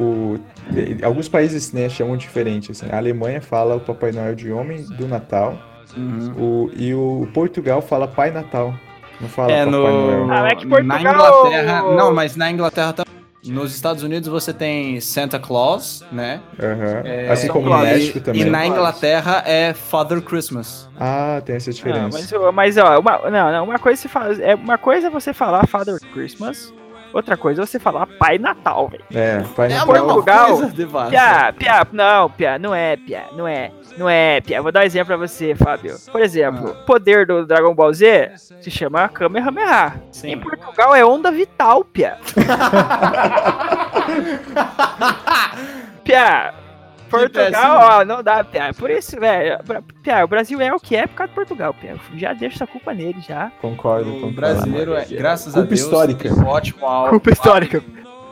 o- 0.00 0.34
o- 0.34 0.40
alguns 1.06 1.28
países 1.28 1.72
né, 1.72 1.88
chamam 1.88 2.16
diferente. 2.16 2.72
Assim. 2.72 2.86
A 2.90 2.96
Alemanha 2.96 3.40
fala 3.40 3.76
o 3.76 3.80
Papai 3.80 4.10
Noel 4.12 4.34
de 4.34 4.50
Homem 4.50 4.82
do 4.98 5.06
Natal 5.06 5.56
o, 6.36 6.70
e 6.76 6.92
o 6.94 7.28
Portugal 7.32 7.80
fala 7.80 8.08
Pai 8.08 8.30
Natal. 8.32 8.74
Não 9.20 9.28
fala 9.28 9.52
É, 9.52 9.64
Papai 9.64 9.70
no, 9.70 10.26
Noel. 10.26 10.32
Ah, 10.32 10.48
é 10.48 10.54
que 10.56 10.66
na 10.66 10.76
Portugal- 10.76 11.00
Inglaterra. 11.46 11.82
Não, 11.94 12.12
mas 12.12 12.34
na 12.34 12.50
Inglaterra 12.50 12.92
também. 12.92 13.14
Nos 13.46 13.74
Estados 13.74 14.02
Unidos 14.02 14.28
você 14.28 14.52
tem 14.52 15.00
Santa 15.00 15.38
Claus, 15.38 16.02
né? 16.10 16.40
Aham. 16.58 17.02
É, 17.04 17.28
assim 17.30 17.48
como 17.48 17.68
no. 17.68 17.78
México 17.84 18.18
E 18.18 18.20
também. 18.20 18.44
na 18.46 18.66
Inglaterra 18.66 19.42
é 19.46 19.74
Father 19.74 20.22
Christmas. 20.22 20.88
Ah, 20.98 21.42
tem 21.44 21.56
essa 21.56 21.70
Ah, 21.70 21.72
diferença. 21.74 22.38
mas, 22.38 22.54
mas 22.54 22.78
ó, 22.78 22.98
uma, 23.00 23.30
não, 23.30 23.52
não, 23.52 23.64
uma 23.64 23.78
coisa 23.78 24.00
se 24.00 24.08
faz, 24.08 24.38
é 24.40 24.54
uma 24.54 24.78
coisa 24.78 25.08
é 25.08 25.10
você 25.10 25.32
falar 25.34 25.66
Father 25.66 25.98
Christmas, 26.12 26.72
outra 27.14 27.36
coisa 27.36 27.62
é 27.62 27.66
você 27.66 27.78
falar 27.78 28.06
Pai 28.18 28.38
Natal, 28.38 28.88
velho. 28.88 29.04
É, 29.14 29.40
Pai 29.56 29.70
É 29.72 29.76
Natal. 29.76 29.92
mesma 29.92 30.12
Portugal. 30.12 30.58
Pia, 31.10 31.52
pia, 31.56 31.86
não, 31.92 32.30
pia, 32.30 32.58
não 32.58 32.74
é, 32.74 32.96
pia, 32.96 33.24
não 33.32 33.46
é, 33.48 33.70
não 33.96 34.08
é, 34.08 34.40
pia. 34.40 34.60
Vou 34.60 34.72
dar 34.72 34.80
um 34.80 34.84
exemplo 34.84 35.06
pra 35.06 35.16
você, 35.16 35.54
Fábio. 35.54 35.94
Por 36.10 36.20
exemplo, 36.20 36.70
o 36.70 36.84
poder 36.84 37.26
do 37.26 37.46
Dragon 37.46 37.74
Ball 37.74 37.92
Z 37.94 38.32
se 38.36 38.70
chama 38.70 39.08
Kamehameha. 39.08 39.94
Sim. 40.10 40.32
Em 40.32 40.40
Portugal 40.40 40.94
é 40.94 41.04
onda 41.04 41.30
vital, 41.30 41.84
pia. 41.84 42.18
pia, 46.04 46.52
Portugal, 47.20 47.50
péssimo. 47.52 47.72
ó, 48.00 48.04
não 48.04 48.22
dá, 48.22 48.44
pia. 48.44 48.72
Por 48.74 48.90
isso, 48.90 49.18
velho, 49.18 49.58
pia, 50.02 50.24
o 50.24 50.28
Brasil 50.28 50.60
é 50.60 50.72
o 50.74 50.78
que 50.80 50.94
é 50.96 51.06
por 51.06 51.14
causa 51.16 51.28
de 51.30 51.34
Portugal, 51.34 51.74
pia. 51.74 51.96
Já 52.16 52.32
deixa 52.32 52.56
essa 52.56 52.66
culpa 52.66 52.92
nele, 52.94 53.20
já. 53.26 53.50
Concordo, 53.60 54.10
O 54.10 54.14
concordo. 54.14 54.36
brasileiro 54.36 54.94
é, 54.94 55.04
graças 55.04 55.54
a 55.54 55.58
Culpa 55.60 55.68
Deus, 55.68 55.80
histórica. 55.80 56.28
um 56.32 56.46
ótimo 56.46 56.86
álbum. 56.86 57.10
Culpa 57.10 57.30
histórica. 57.30 57.82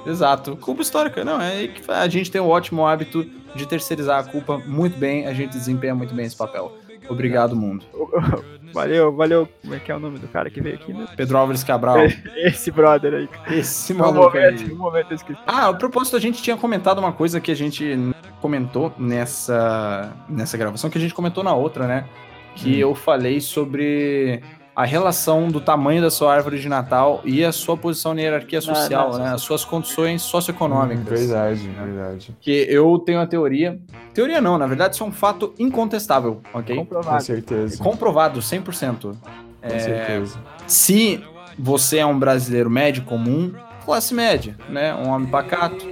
Exato. 0.06 0.56
Culpa 0.56 0.82
histórica, 0.82 1.24
não. 1.24 1.40
É 1.40 1.68
que 1.68 1.82
a 1.90 2.08
gente 2.08 2.30
tem 2.30 2.40
o 2.40 2.48
ótimo 2.48 2.86
hábito 2.86 3.24
de 3.54 3.66
terceirizar 3.66 4.18
a 4.18 4.24
culpa 4.24 4.58
muito 4.66 4.98
bem, 4.98 5.26
a 5.26 5.32
gente 5.34 5.50
desempenha 5.52 5.94
muito 5.94 6.14
bem 6.14 6.26
esse 6.26 6.36
papel. 6.36 6.72
Obrigado, 7.08 7.54
mundo. 7.56 7.84
Valeu, 8.72 9.12
valeu. 9.14 9.46
Como 9.60 9.74
é 9.74 9.78
que 9.78 9.92
é 9.92 9.94
o 9.94 9.98
nome 9.98 10.18
do 10.18 10.26
cara 10.28 10.48
que 10.48 10.58
veio 10.58 10.76
aqui, 10.76 10.94
né? 10.94 11.06
Pedro 11.14 11.36
Álvares 11.36 11.62
Cabral. 11.62 11.98
Esse 12.36 12.70
brother 12.70 13.12
aí. 13.12 13.28
Esse 13.54 13.92
Um 13.92 13.98
maluco 13.98 14.34
aí. 14.34 14.50
momento, 14.52 14.72
um 14.74 14.78
momento 14.78 15.12
esqueci. 15.12 15.38
Ah, 15.46 15.68
a 15.68 15.74
propósito, 15.74 16.16
a 16.16 16.20
gente 16.20 16.42
tinha 16.42 16.56
comentado 16.56 16.98
uma 16.98 17.12
coisa 17.12 17.38
que 17.38 17.50
a 17.50 17.54
gente 17.54 17.94
comentou 18.40 18.90
nessa, 18.98 20.10
nessa 20.26 20.56
gravação, 20.56 20.88
que 20.88 20.96
a 20.96 21.00
gente 21.02 21.12
comentou 21.12 21.44
na 21.44 21.52
outra, 21.52 21.86
né? 21.86 22.06
Que 22.54 22.80
eu 22.80 22.94
falei 22.94 23.42
sobre 23.42 24.42
a 24.74 24.84
relação 24.84 25.48
do 25.48 25.60
tamanho 25.60 26.00
da 26.00 26.10
sua 26.10 26.32
árvore 26.34 26.58
de 26.58 26.68
Natal 26.68 27.20
e 27.24 27.44
a 27.44 27.52
sua 27.52 27.76
posição 27.76 28.14
na 28.14 28.22
hierarquia 28.22 28.58
Na- 28.60 28.74
social, 28.74 29.12
na- 29.12 29.18
né? 29.18 29.34
As 29.34 29.42
suas 29.42 29.64
condições 29.64 30.24
Hum, 30.24 30.28
socioeconômicas. 30.28 31.04
Verdade, 31.20 31.68
verdade. 31.68 32.36
Que 32.40 32.66
eu 32.70 32.98
tenho 32.98 33.20
a 33.20 33.26
teoria. 33.26 33.78
Teoria 34.14 34.40
não, 34.40 34.56
na 34.56 34.66
verdade, 34.66 34.94
isso 34.94 35.04
é 35.04 35.06
um 35.06 35.12
fato 35.12 35.52
incontestável, 35.58 36.40
ok? 36.54 36.74
Com 36.76 36.82
Comprovado. 36.86 37.22
certeza. 37.22 37.82
Comprovado, 37.82 38.40
100%. 38.40 39.16
Com 39.60 39.78
certeza. 39.78 40.38
Se 40.66 41.22
você 41.58 41.98
é 41.98 42.06
um 42.06 42.18
brasileiro 42.18 42.70
médio 42.70 43.02
comum, 43.04 43.52
classe 43.84 44.14
média, 44.14 44.56
né? 44.70 44.94
Um 44.94 45.08
homem 45.10 45.28
pacato, 45.28 45.86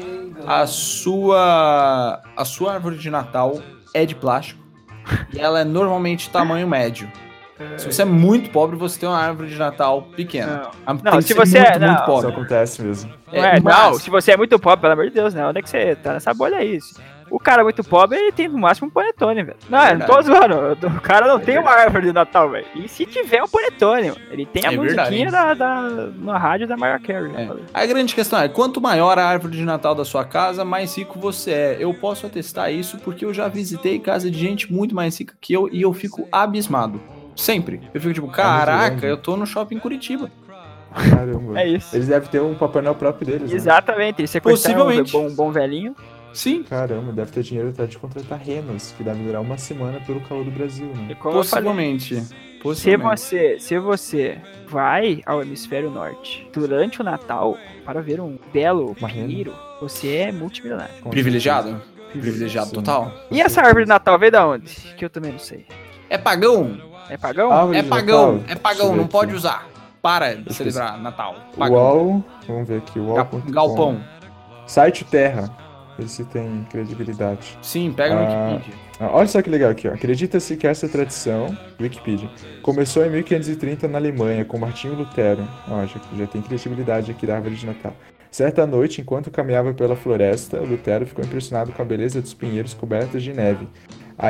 a 0.47 0.67
sua 0.67 2.21
a 2.37 2.45
sua 2.45 2.73
árvore 2.75 2.97
de 2.97 3.11
Natal 3.11 3.61
é 3.93 4.07
de 4.07 4.15
plástico 4.15 4.61
e 5.35 5.39
ela 5.39 5.61
é 5.61 5.65
normalmente 5.65 6.31
tamanho 6.31 6.67
médio. 6.67 7.11
Se 7.79 7.87
você 7.93 8.03
é 8.03 8.05
muito 8.05 8.51
pobre, 8.51 8.77
você 8.77 8.99
tem 9.01 9.09
uma 9.09 9.19
árvore 9.19 9.49
de 9.49 9.57
Natal 9.57 10.03
pequena. 10.17 10.71
A- 10.87 10.95
tem 10.95 11.03
Não, 11.05 11.13
que 11.19 11.23
se 11.23 11.29
ser 11.29 11.35
você 11.35 11.59
é- 11.59 11.63
muito, 11.71 11.81
não. 11.81 11.87
muito 11.89 11.99
Isso 12.01 12.07
pobre. 12.07 12.31
acontece 12.33 12.83
mesmo. 12.83 13.13
Não, 13.33 13.45
é, 13.45 13.61
mas- 13.61 13.79
não, 13.79 13.95
se 13.95 14.11
você 14.11 14.33
é 14.33 14.37
muito 14.37 14.59
pobre, 14.59 14.81
pelo 14.81 14.93
amor 14.93 15.07
de 15.07 15.13
Deus, 15.15 15.35
né? 15.35 15.47
Onde 15.47 15.59
é 15.59 15.63
que 15.63 15.69
você 15.71 15.95
tá 15.97 16.13
nessa 16.15 16.33
bolha 16.35 16.57
aí? 16.59 16.79
O 17.31 17.39
cara 17.39 17.63
muito 17.63 17.85
pobre, 17.85 18.19
ele 18.19 18.33
tem 18.33 18.49
no 18.49 18.59
máximo 18.59 18.89
um 18.89 18.91
panetone, 18.91 19.45
velho. 19.45 19.57
Não, 19.69 19.87
eu 19.87 19.99
não 20.01 20.05
tô 20.05 20.21
zoando. 20.21 20.77
O 20.97 21.01
cara 21.01 21.29
não 21.29 21.39
tem 21.39 21.59
uma 21.61 21.71
árvore 21.71 22.07
de 22.07 22.13
Natal, 22.13 22.51
velho. 22.51 22.67
E 22.75 22.89
se 22.89 23.07
tiver 23.07 23.41
um 23.41 23.47
panetone, 23.47 24.09
mano, 24.09 24.21
ele 24.33 24.45
tem 24.47 24.67
a 24.67 24.73
É 24.73 24.77
verdade, 24.77 25.11
musiquinha 25.11 25.31
da, 25.31 25.55
da, 25.55 25.81
na 26.19 26.37
rádio 26.37 26.67
da 26.67 26.77
Mariah 26.77 26.99
Carey. 26.99 27.31
É. 27.37 27.45
né? 27.47 27.57
A 27.73 27.87
grande 27.87 28.17
questão 28.17 28.37
é, 28.41 28.49
quanto 28.49 28.81
maior 28.81 29.17
a 29.17 29.25
árvore 29.25 29.57
de 29.57 29.63
Natal 29.65 29.95
da 29.95 30.05
sua 30.05 30.25
casa, 30.25 30.65
mais 30.65 30.99
rico 30.99 31.21
você 31.21 31.53
é. 31.53 31.77
Eu 31.79 31.95
posso 31.95 32.27
atestar 32.27 32.73
isso 32.73 32.99
porque 32.99 33.25
eu 33.25 33.33
já 33.33 33.47
visitei 33.47 34.01
casa 34.01 34.29
de 34.29 34.37
gente 34.37 34.73
muito 34.73 34.93
mais 34.93 35.17
rica 35.17 35.35
que 35.41 35.53
eu 35.53 35.69
e 35.73 35.83
eu 35.83 35.93
fico 35.93 36.27
abismado. 36.33 37.01
Sempre. 37.41 37.81
Eu 37.95 38.01
fico 38.01 38.13
tipo, 38.15 38.29
caraca, 38.29 38.89
grande. 38.91 39.07
eu 39.07 39.17
tô 39.17 39.37
no 39.37 39.47
shopping 39.47 39.79
Curitiba. 39.79 40.31
Caramba. 40.93 41.61
É 41.61 41.69
isso. 41.69 41.95
Eles 41.97 42.09
devem 42.09 42.29
ter 42.29 42.41
um 42.41 42.55
Papai 42.55 42.83
Noel 42.83 42.95
próprio 42.95 43.27
deles, 43.27 43.51
né? 43.51 43.57
Exatamente. 43.57 44.27
Sequestraram 44.27 44.81
um 44.81 44.85
Possivelmente. 44.87 45.13
bom, 45.13 45.27
um 45.27 45.35
bom 45.35 45.51
velhinho. 45.53 45.95
Sim, 46.33 46.63
Caramba, 46.63 47.11
deve 47.13 47.33
ter 47.33 47.43
dinheiro 47.43 47.71
até 47.71 47.87
de 47.87 47.99
contratar 47.99 48.39
renos, 48.39 48.95
que 48.97 49.03
deve 49.03 49.21
durar 49.25 49.41
uma 49.43 49.59
semana 49.59 49.99
pelo 50.07 50.21
calor 50.21 50.45
do 50.45 50.51
Brasil, 50.53 50.87
né? 50.87 51.07
E 51.09 51.11
eu 51.13 51.17
falei, 51.17 51.33
possivelmente. 51.39 52.21
se 52.21 52.35
Possivelmente. 52.63 53.21
você, 53.21 53.57
se 53.59 53.79
você 53.81 54.39
vai 54.69 55.23
ao 55.27 55.43
hemisfério 55.43 55.91
norte 55.91 56.49
durante 56.53 57.01
o 57.01 57.05
Natal 57.05 57.57
para 57.85 58.01
ver 58.01 58.21
um 58.21 58.39
belo 58.53 58.95
pinheiro, 58.95 59.53
você 59.81 60.17
é 60.17 60.33
multimilionário. 60.33 60.95
Com 61.03 61.11
Privilegiado? 61.11 61.83
Privilegiado 62.13 62.69
Sim. 62.69 62.75
total? 62.75 63.13
E 63.31 63.41
essa 63.41 63.61
árvore 63.63 63.85
de 63.85 63.89
Natal 63.89 64.17
veio 64.17 64.31
da 64.31 64.47
onde? 64.47 64.73
Que 64.97 65.05
eu 65.05 65.11
também 65.11 65.33
não 65.33 65.39
sei. 65.41 65.67
É 66.09 66.17
pagão? 66.19 66.79
É 67.09 67.17
pagão? 67.17 67.51
Árvore 67.51 67.79
É 67.79 67.83
de 67.83 67.89
pagão, 67.89 68.33
Natal? 68.37 68.45
é 68.49 68.55
pagão, 68.57 68.91
ver 68.93 68.97
não 68.97 69.07
pode 69.07 69.35
usar. 69.35 69.67
Para 70.03 70.35
de 70.35 70.53
celebrar 70.55 70.99
Natal. 70.99 71.35
Pagão. 71.59 71.77
UOL, 71.77 72.25
vamos 72.49 72.69
ver 72.69 72.79
aqui, 72.79 72.99
Ga- 72.99 73.05
UOL.com. 73.05 73.41
Galpão. 73.53 74.01
Site 74.67 75.05
Terra, 75.05 75.51
esse 75.99 76.25
tem 76.25 76.67
credibilidade. 76.71 77.59
Sim, 77.61 77.93
pega 77.93 78.15
no 78.15 78.21
Ah, 78.23 78.49
Wikipedia. 78.55 78.75
Ah, 79.01 79.11
olha 79.13 79.27
só 79.29 79.43
que 79.43 79.51
legal 79.51 79.71
aqui, 79.71 79.89
ó. 79.89 79.93
Acredita-se 79.93 80.57
que 80.57 80.67
essa 80.67 80.89
tradição, 80.89 81.55
Wikipedia, 81.81 82.31
começou 82.63 83.05
em 83.05 83.11
1530 83.11 83.89
na 83.89 83.99
Alemanha 83.99 84.45
com 84.45 84.59
Martinho 84.59 84.95
Lutero. 84.95 85.47
Ó, 85.69 85.85
já, 85.87 86.01
já 86.17 86.27
tem 86.27 86.41
credibilidade 86.41 87.11
aqui 87.11 87.27
da 87.27 87.35
árvore 87.37 87.57
de 87.57 87.67
Natal. 87.67 87.93
Certa 88.31 88.65
noite, 88.67 89.01
enquanto 89.01 89.29
caminhava 89.31 89.75
pela 89.75 89.97
floresta, 89.97 90.61
Lutero 90.61 91.05
ficou 91.05 91.25
impressionado 91.25 91.73
com 91.73 91.83
a 91.83 91.85
beleza 91.85 92.23
dos 92.23 92.33
pinheiros 92.33 92.73
cobertos 92.73 93.23
de 93.23 93.33
neve. 93.33 93.67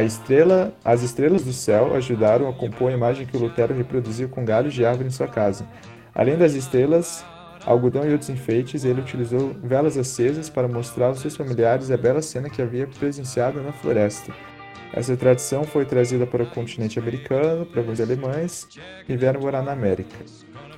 Estrela, 0.05 0.73
as 0.85 1.03
estrelas 1.03 1.43
do 1.43 1.53
céu 1.53 1.97
ajudaram 1.97 2.49
a 2.49 2.53
compor 2.53 2.93
a 2.93 2.95
imagem 2.95 3.27
que 3.27 3.37
Lutero 3.37 3.75
reproduziu 3.75 4.29
com 4.29 4.45
galhos 4.45 4.73
de 4.73 4.85
árvore 4.87 5.09
em 5.09 5.11
sua 5.11 5.27
casa. 5.27 5.67
Além 6.15 6.39
das 6.39 6.55
estrelas, 6.55 7.25
algodão 7.67 8.09
e 8.09 8.13
outros 8.13 8.31
enfeites, 8.31 8.85
ele 8.85 9.01
utilizou 9.01 9.53
velas 9.63 9.99
acesas 9.99 10.49
para 10.49 10.69
mostrar 10.69 11.07
aos 11.07 11.19
seus 11.21 11.37
familiares 11.37 11.91
a 11.91 11.97
bela 11.97 12.23
cena 12.23 12.49
que 12.49 12.63
havia 12.63 12.87
presenciado 12.87 13.61
na 13.61 13.73
floresta. 13.73 14.33
Essa 14.93 15.17
tradição 15.17 15.65
foi 15.65 15.85
trazida 15.85 16.25
para 16.25 16.45
o 16.45 16.51
continente 16.51 16.99
americano, 16.99 17.67
para 17.67 17.81
alguns 17.81 18.01
alemães 18.01 18.69
que 19.07 19.17
vieram 19.17 19.41
morar 19.41 19.63
na 19.63 19.73
América. 19.73 20.17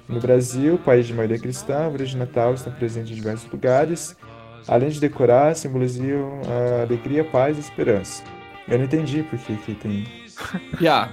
No 0.09 0.20
Brasil, 0.20 0.79
país 0.79 1.07
de 1.07 1.12
maioria 1.12 1.38
cristã, 1.38 1.77
a 1.77 1.85
árvore 1.85 2.07
de 2.07 2.16
Natal 2.16 2.55
está 2.55 2.70
presente 2.70 3.12
em 3.12 3.16
diversos 3.16 3.51
lugares. 3.51 4.16
Além 4.66 4.88
de 4.88 5.01
decorar, 5.01 5.55
simbolizam 5.55 6.40
a 6.46 6.83
alegria, 6.83 7.25
paz 7.25 7.59
e 7.59 7.61
esperança. 7.61 8.22
Eu 8.72 8.78
não 8.78 8.87
entendi 8.87 9.22
por 9.22 9.38
que, 9.38 9.54
que 9.56 9.74
tem 9.74 10.06
Yeah. 10.80 11.12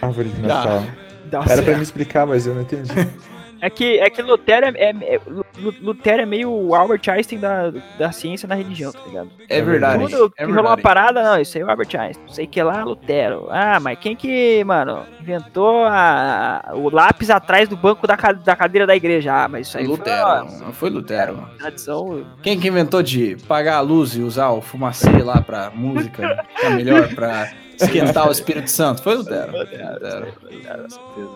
árvore 0.00 0.28
de. 0.28 0.42
Natal. 0.42 0.84
Dá 1.24 1.44
Era 1.48 1.60
pra 1.60 1.76
me 1.76 1.82
explicar, 1.82 2.24
mas 2.24 2.46
eu 2.46 2.54
não 2.54 2.62
entendi. 2.62 2.92
É 3.60 3.68
que, 3.70 3.98
é 3.98 4.08
que 4.08 4.22
Lutero 4.22 4.66
é, 4.66 4.70
é- 4.76 5.14
é- 5.16 5.20
Lu- 5.26 5.74
Lutero 5.82 6.22
é 6.22 6.26
meio 6.26 6.50
o 6.50 6.74
Albert 6.74 7.02
Einstein 7.08 7.38
da, 7.38 7.70
da 7.98 8.10
ciência 8.12 8.48
na 8.48 8.54
religião, 8.54 8.90
tá 8.92 9.00
ligado? 9.06 9.30
É 9.48 9.60
verdade. 9.60 10.04
Tudo 10.04 10.30
que 10.30 10.42
é 10.42 10.44
rolou 10.46 10.60
uma 10.62 10.76
verdade. 10.76 10.82
parada, 10.82 11.22
não, 11.22 11.40
isso 11.40 11.56
aí 11.58 11.62
é 11.62 11.66
o 11.66 11.70
Albert 11.70 11.88
Einstein. 11.98 12.26
Não 12.26 12.32
sei 12.34 12.46
que 12.46 12.62
lá, 12.62 12.82
Lutero. 12.84 13.46
Ah, 13.50 13.78
mas 13.80 13.98
quem 13.98 14.16
que, 14.16 14.64
mano, 14.64 15.04
inventou 15.20 15.84
a, 15.84 16.70
o 16.74 16.88
lápis 16.90 17.28
atrás 17.30 17.68
do 17.68 17.76
banco 17.76 18.06
da, 18.06 18.16
da 18.16 18.56
cadeira 18.56 18.86
da 18.86 18.96
igreja? 18.96 19.32
Ah, 19.44 19.48
mas 19.48 19.66
isso 19.68 19.76
aí 19.78 19.86
Lutero. 19.86 20.46
foi 20.48 20.58
Não 20.60 20.72
foi 20.72 20.90
Lutero. 20.90 21.34
uma 21.34 21.48
tradição. 21.58 22.24
Quem 22.42 22.58
que 22.58 22.68
inventou 22.68 23.02
de 23.02 23.36
pagar 23.46 23.76
a 23.76 23.80
luz 23.80 24.14
e 24.16 24.20
usar 24.20 24.50
o 24.50 24.60
fumacê 24.60 25.10
lá 25.22 25.40
pra 25.40 25.70
música 25.74 26.44
ficar 26.54 26.70
melhor 26.70 27.08
pra 27.14 27.50
esquentar 27.80 28.28
o 28.28 28.32
Espírito 28.32 28.70
Santo? 28.70 29.02
Foi 29.02 29.14
Lutero. 29.14 29.52
Lutero. 29.52 30.26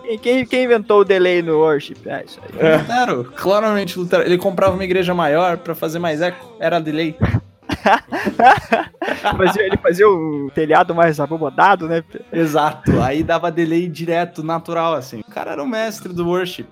Quem, 0.03 0.17
quem, 0.19 0.45
quem 0.45 0.63
inventou 0.65 1.01
o 1.01 1.03
delay 1.05 1.41
no 1.41 1.57
worship? 1.59 1.97
Ah, 2.09 2.23
isso 2.23 2.39
aí. 2.41 2.77
Lutero, 2.79 3.23
claramente 3.35 3.97
Lutero. 3.99 4.23
Ele 4.23 4.37
comprava 4.37 4.73
uma 4.73 4.83
igreja 4.83 5.13
maior 5.13 5.57
pra 5.57 5.73
fazer 5.75 5.99
mais 5.99 6.21
eco. 6.21 6.55
Era 6.59 6.79
de 6.79 6.91
lei. 6.91 7.17
Fazia- 9.37 9.63
ele 9.65 9.77
fazia 9.77 10.07
o 10.09 10.49
telhado 10.53 10.93
mais 10.93 11.19
abobodado, 11.19 11.87
né? 11.87 12.03
Exato. 12.31 12.99
Aí 13.01 13.23
dava 13.23 13.51
delay 13.51 13.87
direto, 13.87 14.43
natural, 14.43 14.93
assim. 14.93 15.19
O 15.21 15.31
cara 15.31 15.51
era 15.51 15.63
o 15.63 15.67
mestre 15.67 16.13
do 16.13 16.27
worship. 16.27 16.67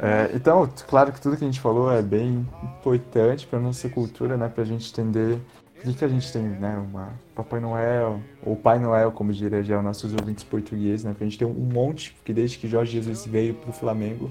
É, 0.00 0.30
então, 0.34 0.68
claro 0.88 1.12
que 1.12 1.20
tudo 1.20 1.36
que 1.36 1.44
a 1.44 1.46
gente 1.46 1.60
falou 1.60 1.90
é 1.92 2.02
bem 2.02 2.46
importante 2.62 3.46
para 3.46 3.58
nossa 3.60 3.88
cultura, 3.88 4.36
né? 4.36 4.48
Pra 4.52 4.64
gente 4.64 4.90
entender 4.90 5.38
por 5.84 5.98
que, 5.98 6.04
a 6.04 6.08
gente 6.08 6.32
tem, 6.32 6.42
né? 6.42 6.76
Uma 6.76 7.12
Papai 7.34 7.60
Noel, 7.60 8.20
ou 8.44 8.56
Pai 8.56 8.78
Noel, 8.78 9.12
como 9.12 9.32
diria 9.32 9.62
já 9.62 9.78
os 9.78 9.84
nossos 9.84 10.12
ouvintes 10.12 10.42
portugueses, 10.42 11.04
né? 11.04 11.10
Porque 11.10 11.24
a 11.24 11.26
gente 11.26 11.38
tem 11.38 11.46
um 11.46 11.52
monte, 11.52 12.12
porque 12.14 12.32
desde 12.32 12.58
que 12.58 12.66
Jorge 12.66 12.92
Jesus 12.92 13.26
veio 13.26 13.54
pro 13.54 13.72
Flamengo, 13.72 14.30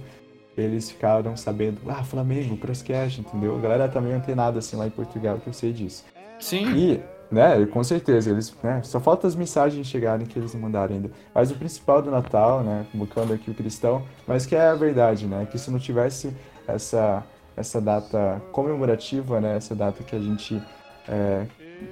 eles 0.57 0.91
ficaram 0.91 1.35
sabendo, 1.35 1.79
ah, 1.87 2.03
Flamengo, 2.03 2.57
Proscast, 2.57 3.21
entendeu? 3.21 3.55
A 3.55 3.59
galera 3.59 3.87
tá 3.87 3.99
meio 3.99 4.15
antenada 4.15 4.59
assim 4.59 4.75
lá 4.75 4.87
em 4.87 4.91
Portugal, 4.91 5.39
que 5.39 5.47
eu 5.47 5.53
sei 5.53 5.73
disso. 5.73 6.03
Sim. 6.39 6.75
E, 6.75 7.01
né, 7.31 7.65
com 7.65 7.83
certeza, 7.83 8.29
eles, 8.29 8.55
né, 8.61 8.81
só 8.83 8.99
falta 8.99 9.27
as 9.27 9.35
mensagens 9.35 9.87
chegarem 9.87 10.25
que 10.25 10.37
eles 10.37 10.53
não 10.53 10.61
mandaram 10.61 10.95
ainda. 10.95 11.11
Mas 11.33 11.51
o 11.51 11.55
principal 11.55 12.01
do 12.01 12.11
Natal, 12.11 12.61
né, 12.63 12.85
colocando 12.91 13.33
aqui 13.33 13.49
o 13.49 13.53
cristão, 13.53 14.03
mas 14.27 14.45
que 14.45 14.55
é 14.55 14.67
a 14.67 14.75
verdade, 14.75 15.25
né, 15.25 15.47
que 15.49 15.57
se 15.57 15.71
não 15.71 15.79
tivesse 15.79 16.35
essa, 16.67 17.23
essa 17.55 17.81
data 17.81 18.41
comemorativa, 18.51 19.41
né, 19.41 19.57
essa 19.57 19.75
data 19.75 20.03
que 20.03 20.15
a 20.15 20.19
gente, 20.19 20.61
é, 21.07 21.45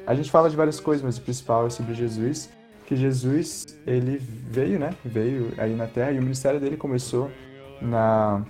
a 0.06 0.16
gente 0.16 0.32
fala 0.32 0.50
de 0.50 0.56
várias 0.56 0.80
coisas, 0.80 1.04
mas 1.04 1.18
o 1.18 1.22
principal 1.22 1.68
é 1.68 1.70
sobre 1.70 1.94
Jesus, 1.94 2.50
que 2.86 2.96
Jesus, 2.96 3.80
ele 3.86 4.18
veio, 4.18 4.80
né, 4.80 4.96
veio 5.04 5.54
aí 5.58 5.76
na 5.76 5.88
Terra 5.88 6.12
e 6.12 6.20
o 6.20 6.22
ministério 6.22 6.60
dele 6.60 6.78
começou 6.78 7.32
na, 7.82 8.46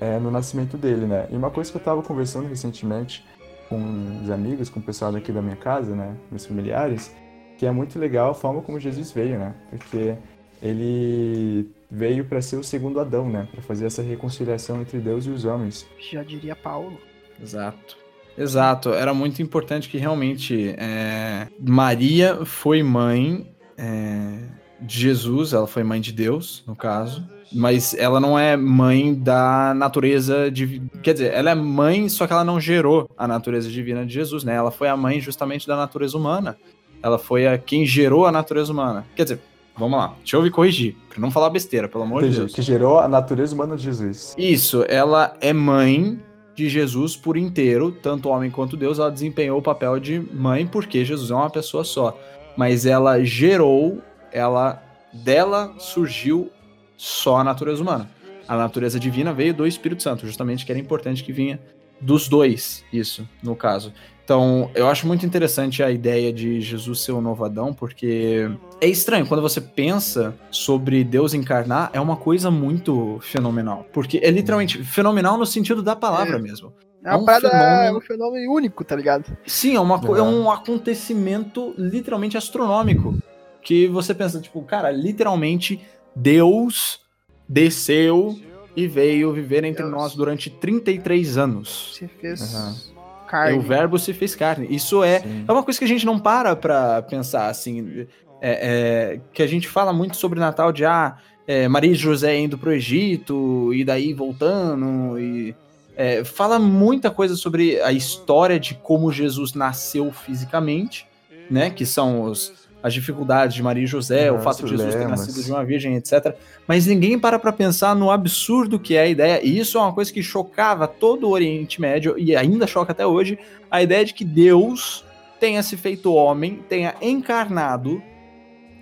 é, 0.00 0.18
no 0.18 0.30
nascimento 0.30 0.76
dele, 0.76 1.06
né. 1.06 1.28
E 1.30 1.36
uma 1.36 1.50
coisa 1.50 1.70
que 1.70 1.76
eu 1.76 1.82
tava 1.82 2.02
conversando 2.02 2.48
recentemente 2.48 3.24
com 3.68 4.20
os 4.22 4.30
amigos, 4.30 4.68
com 4.68 4.80
o 4.80 4.82
pessoal 4.82 5.12
daqui 5.12 5.32
da 5.32 5.40
minha 5.40 5.56
casa, 5.56 5.94
né, 5.94 6.16
meus 6.30 6.46
familiares, 6.46 7.14
que 7.58 7.66
é 7.66 7.70
muito 7.70 7.98
legal 7.98 8.30
a 8.30 8.34
forma 8.34 8.60
como 8.60 8.80
Jesus 8.80 9.12
veio, 9.12 9.38
né? 9.38 9.54
Porque 9.70 10.16
ele 10.60 11.70
veio 11.88 12.24
para 12.24 12.42
ser 12.42 12.56
o 12.56 12.64
segundo 12.64 12.98
Adão, 12.98 13.28
né, 13.28 13.46
para 13.50 13.62
fazer 13.62 13.86
essa 13.86 14.02
reconciliação 14.02 14.80
entre 14.80 14.98
Deus 14.98 15.26
e 15.26 15.30
os 15.30 15.44
homens. 15.44 15.86
Já 16.10 16.22
diria 16.22 16.56
Paulo. 16.56 16.98
Exato. 17.40 18.03
Exato. 18.36 18.90
Era 18.90 19.14
muito 19.14 19.42
importante 19.42 19.88
que 19.88 19.98
realmente 19.98 20.74
é, 20.78 21.48
Maria 21.60 22.44
foi 22.44 22.82
mãe 22.82 23.46
é, 23.76 24.38
de 24.80 25.00
Jesus, 25.00 25.52
ela 25.52 25.66
foi 25.66 25.82
mãe 25.82 26.00
de 26.00 26.12
Deus, 26.12 26.62
no 26.66 26.76
caso. 26.76 27.24
Mas 27.52 27.94
ela 27.94 28.18
não 28.18 28.36
é 28.36 28.56
mãe 28.56 29.14
da 29.14 29.72
natureza 29.74 30.50
divina. 30.50 30.90
Quer 31.02 31.12
dizer, 31.12 31.32
ela 31.32 31.50
é 31.50 31.54
mãe, 31.54 32.08
só 32.08 32.26
que 32.26 32.32
ela 32.32 32.44
não 32.44 32.60
gerou 32.60 33.08
a 33.16 33.28
natureza 33.28 33.70
divina 33.70 34.04
de 34.04 34.12
Jesus, 34.12 34.42
né? 34.42 34.54
Ela 34.54 34.72
foi 34.72 34.88
a 34.88 34.96
mãe 34.96 35.20
justamente 35.20 35.66
da 35.66 35.76
natureza 35.76 36.18
humana. 36.18 36.56
Ela 37.00 37.18
foi 37.18 37.46
a 37.46 37.56
quem 37.56 37.86
gerou 37.86 38.26
a 38.26 38.32
natureza 38.32 38.72
humana. 38.72 39.06
Quer 39.14 39.22
dizer, 39.24 39.40
vamos 39.76 39.98
lá, 39.98 40.14
deixa 40.18 40.36
eu 40.36 40.42
me 40.42 40.50
corrigir, 40.50 40.96
pra 41.08 41.20
não 41.20 41.30
falar 41.30 41.50
besteira, 41.50 41.86
pelo 41.88 42.02
amor 42.02 42.22
de 42.24 42.30
Deus. 42.36 42.52
que 42.52 42.62
gerou 42.62 42.98
a 42.98 43.06
natureza 43.06 43.54
humana 43.54 43.76
de 43.76 43.84
Jesus. 43.84 44.34
Isso, 44.36 44.84
ela 44.88 45.36
é 45.40 45.52
mãe 45.52 46.18
de 46.54 46.68
Jesus 46.68 47.16
por 47.16 47.36
inteiro, 47.36 47.90
tanto 47.90 48.28
homem 48.28 48.50
quanto 48.50 48.76
Deus, 48.76 48.98
ela 48.98 49.10
desempenhou 49.10 49.58
o 49.58 49.62
papel 49.62 49.98
de 49.98 50.20
mãe 50.32 50.66
porque 50.66 51.04
Jesus 51.04 51.30
é 51.30 51.34
uma 51.34 51.50
pessoa 51.50 51.84
só. 51.84 52.18
Mas 52.56 52.86
ela 52.86 53.22
gerou, 53.24 54.00
ela 54.32 54.82
dela 55.12 55.74
surgiu 55.78 56.50
só 56.96 57.38
a 57.38 57.44
natureza 57.44 57.82
humana. 57.82 58.08
A 58.46 58.56
natureza 58.56 59.00
divina 59.00 59.32
veio 59.32 59.54
do 59.54 59.66
Espírito 59.66 60.02
Santo, 60.02 60.26
justamente 60.26 60.64
que 60.64 60.72
era 60.72 60.78
importante 60.78 61.24
que 61.24 61.32
vinha 61.32 61.60
dos 62.00 62.28
dois, 62.28 62.84
isso, 62.92 63.26
no 63.42 63.56
caso. 63.56 63.92
Então, 64.24 64.70
eu 64.74 64.88
acho 64.88 65.06
muito 65.06 65.26
interessante 65.26 65.82
a 65.82 65.90
ideia 65.90 66.32
de 66.32 66.58
Jesus 66.60 67.00
ser 67.00 67.12
o 67.12 67.20
novo 67.20 67.44
Adão, 67.44 67.74
porque 67.74 68.50
é 68.80 68.88
estranho, 68.88 69.26
quando 69.26 69.42
você 69.42 69.60
pensa 69.60 70.34
sobre 70.50 71.04
Deus 71.04 71.34
encarnar, 71.34 71.90
é 71.92 72.00
uma 72.00 72.16
coisa 72.16 72.50
muito 72.50 73.18
fenomenal. 73.20 73.86
Porque 73.92 74.18
é 74.22 74.30
literalmente 74.30 74.82
fenomenal 74.82 75.36
no 75.36 75.44
sentido 75.44 75.82
da 75.82 75.94
palavra 75.94 76.38
É. 76.38 76.40
mesmo. 76.40 76.72
É 77.04 77.10
É 77.10 77.14
um 77.14 77.18
uma 77.18 77.26
parada, 77.26 77.50
fenômeno- 77.50 77.82
é 77.82 77.92
um 77.92 78.00
fenômeno 78.00 78.52
único, 78.54 78.82
tá 78.82 78.96
ligado? 78.96 79.36
Sim, 79.46 79.76
é, 79.76 79.80
uma, 79.80 79.96
é 79.96 80.08
Uhum. 80.22 80.44
um 80.44 80.50
acontecimento 80.50 81.74
literalmente 81.76 82.34
astronômico. 82.38 83.14
Que 83.60 83.86
você 83.88 84.14
pensa, 84.14 84.40
tipo, 84.40 84.62
cara, 84.62 84.90
literalmente 84.90 85.82
Deus 86.16 87.00
desceu 87.46 88.38
e 88.74 88.86
veio 88.86 89.32
viver 89.34 89.64
entre 89.64 89.82
Deus. 89.82 89.94
nós 89.94 90.14
durante 90.14 90.48
33 90.48 91.36
anos. 91.36 91.94
Se 91.94 92.08
fez 92.08 92.93
Aham. 93.34 93.44
E 93.46 93.48
carne. 93.50 93.58
o 93.58 93.62
verbo 93.62 93.98
se 93.98 94.12
fez 94.12 94.34
carne. 94.34 94.66
Isso 94.70 95.02
é, 95.02 95.20
Sim. 95.20 95.44
é 95.46 95.52
uma 95.52 95.62
coisa 95.62 95.78
que 95.78 95.84
a 95.84 95.88
gente 95.88 96.06
não 96.06 96.18
para 96.18 96.54
pra 96.56 97.02
pensar, 97.02 97.48
assim. 97.48 98.06
é- 98.40 99.14
é, 99.16 99.20
que 99.32 99.42
a 99.42 99.46
gente 99.46 99.66
fala 99.66 99.92
muito 99.92 100.16
sobre 100.16 100.38
Natal 100.38 100.70
de 100.72 100.84
ah, 100.84 101.16
é, 101.46 101.66
Maria 101.68 101.92
e 101.92 101.94
José 101.94 102.38
indo 102.38 102.58
pro 102.58 102.72
Egito 102.72 103.72
e 103.72 103.84
daí 103.84 104.12
voltando 104.12 105.18
e 105.18 105.54
é, 105.96 106.24
fala 106.24 106.58
muita 106.58 107.10
coisa 107.10 107.36
sobre 107.36 107.80
a 107.80 107.90
história 107.92 108.58
de 108.60 108.74
como 108.74 109.10
Jesus 109.12 109.54
nasceu 109.54 110.12
fisicamente, 110.12 111.06
né? 111.50 111.70
Que 111.70 111.86
são 111.86 112.22
os, 112.22 112.63
as 112.84 112.92
dificuldades 112.92 113.56
de 113.56 113.62
Maria 113.62 113.84
e 113.84 113.86
José, 113.86 114.30
o 114.30 114.34
Uhum, 114.34 114.40
fato 114.42 114.62
de 114.64 114.72
Jesus 114.72 114.94
ter 114.94 115.08
nascido 115.08 115.42
de 115.42 115.50
uma 115.50 115.64
virgem, 115.64 115.96
etc. 115.96 116.36
Mas 116.68 116.84
ninguém 116.84 117.18
para 117.18 117.38
pra 117.38 117.50
pensar 117.50 117.96
no 117.96 118.10
absurdo 118.10 118.78
que 118.78 118.94
é 118.94 119.00
a 119.00 119.06
ideia, 119.06 119.40
e 119.42 119.58
isso 119.58 119.78
é 119.78 119.80
uma 119.80 119.94
coisa 119.94 120.12
que 120.12 120.22
chocava 120.22 120.86
todo 120.86 121.26
o 121.26 121.30
Oriente 121.30 121.80
Médio 121.80 122.14
e 122.18 122.36
ainda 122.36 122.66
choca 122.66 122.92
até 122.92 123.06
hoje, 123.06 123.38
a 123.70 123.82
ideia 123.82 124.04
de 124.04 124.12
que 124.12 124.22
Deus 124.22 125.02
tenha 125.40 125.62
se 125.62 125.78
feito 125.78 126.12
homem, 126.12 126.62
tenha 126.68 126.94
encarnado 127.00 128.02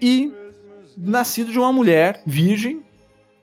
e 0.00 0.32
nascido 0.96 1.52
de 1.52 1.58
uma 1.60 1.72
mulher 1.72 2.22
virgem 2.26 2.82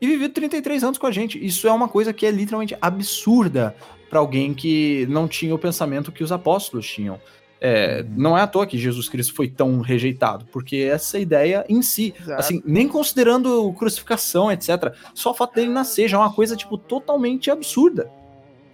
e 0.01 0.07
vivido 0.07 0.33
33 0.33 0.83
anos 0.83 0.97
com 0.97 1.07
a 1.07 1.11
gente. 1.11 1.43
Isso 1.43 1.69
é 1.69 1.71
uma 1.71 1.87
coisa 1.87 2.11
que 2.11 2.25
é 2.25 2.31
literalmente 2.31 2.75
absurda 2.81 3.73
para 4.09 4.19
alguém 4.19 4.53
que 4.53 5.07
não 5.09 5.25
tinha 5.25 5.55
o 5.55 5.59
pensamento 5.59 6.11
que 6.11 6.23
os 6.23 6.33
apóstolos 6.33 6.85
tinham. 6.85 7.17
É, 7.61 8.05
não 8.15 8.37
é 8.37 8.41
à 8.41 8.47
toa 8.47 8.65
que 8.65 8.77
Jesus 8.77 9.09
Cristo 9.09 9.33
foi 9.33 9.49
tão 9.49 9.81
rejeitado, 9.81 10.45
porque 10.45 10.77
essa 10.77 11.19
ideia 11.19 11.65
em 11.67 11.81
si, 11.81 12.13
Exato. 12.17 12.39
assim, 12.39 12.61
nem 12.65 12.87
considerando 12.87 13.73
crucificação, 13.73 14.49
etc, 14.49 14.93
só 15.13 15.31
o 15.31 15.33
fato 15.33 15.55
dele 15.55 15.69
nascer 15.69 16.07
já 16.07 16.17
é 16.17 16.19
uma 16.21 16.31
coisa, 16.31 16.55
tipo, 16.55 16.77
totalmente 16.77 17.51
absurda. 17.51 18.09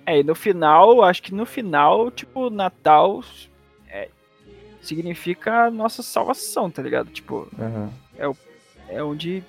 É, 0.05 0.19
e 0.19 0.23
no 0.23 0.35
final, 0.35 1.03
acho 1.03 1.23
que 1.23 1.33
no 1.33 1.47
final, 1.47 2.11
tipo, 2.11 2.51
Natal 2.51 3.23
é, 3.89 4.09
significa 4.83 5.65
a 5.65 5.71
nossa 5.71 6.03
salvação, 6.03 6.69
tá 6.69 6.83
ligado? 6.83 7.09
Tipo, 7.09 7.47
Aham. 7.59 7.89
é 8.87 9.03
onde 9.03 9.43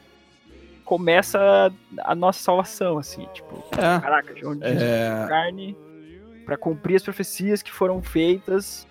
começa 0.82 1.70
a 1.98 2.14
nossa 2.14 2.42
salvação, 2.42 2.96
assim, 2.96 3.28
tipo, 3.34 3.62
É, 3.72 4.00
caraca, 4.00 4.32
de 4.32 4.46
onde 4.46 4.64
é, 4.64 5.26
carne 5.28 5.76
para 6.46 6.56
cumprir 6.56 6.94
as 6.94 7.02
profecias 7.02 7.60
que 7.60 7.72
foram 7.72 8.00
feitas. 8.00 8.85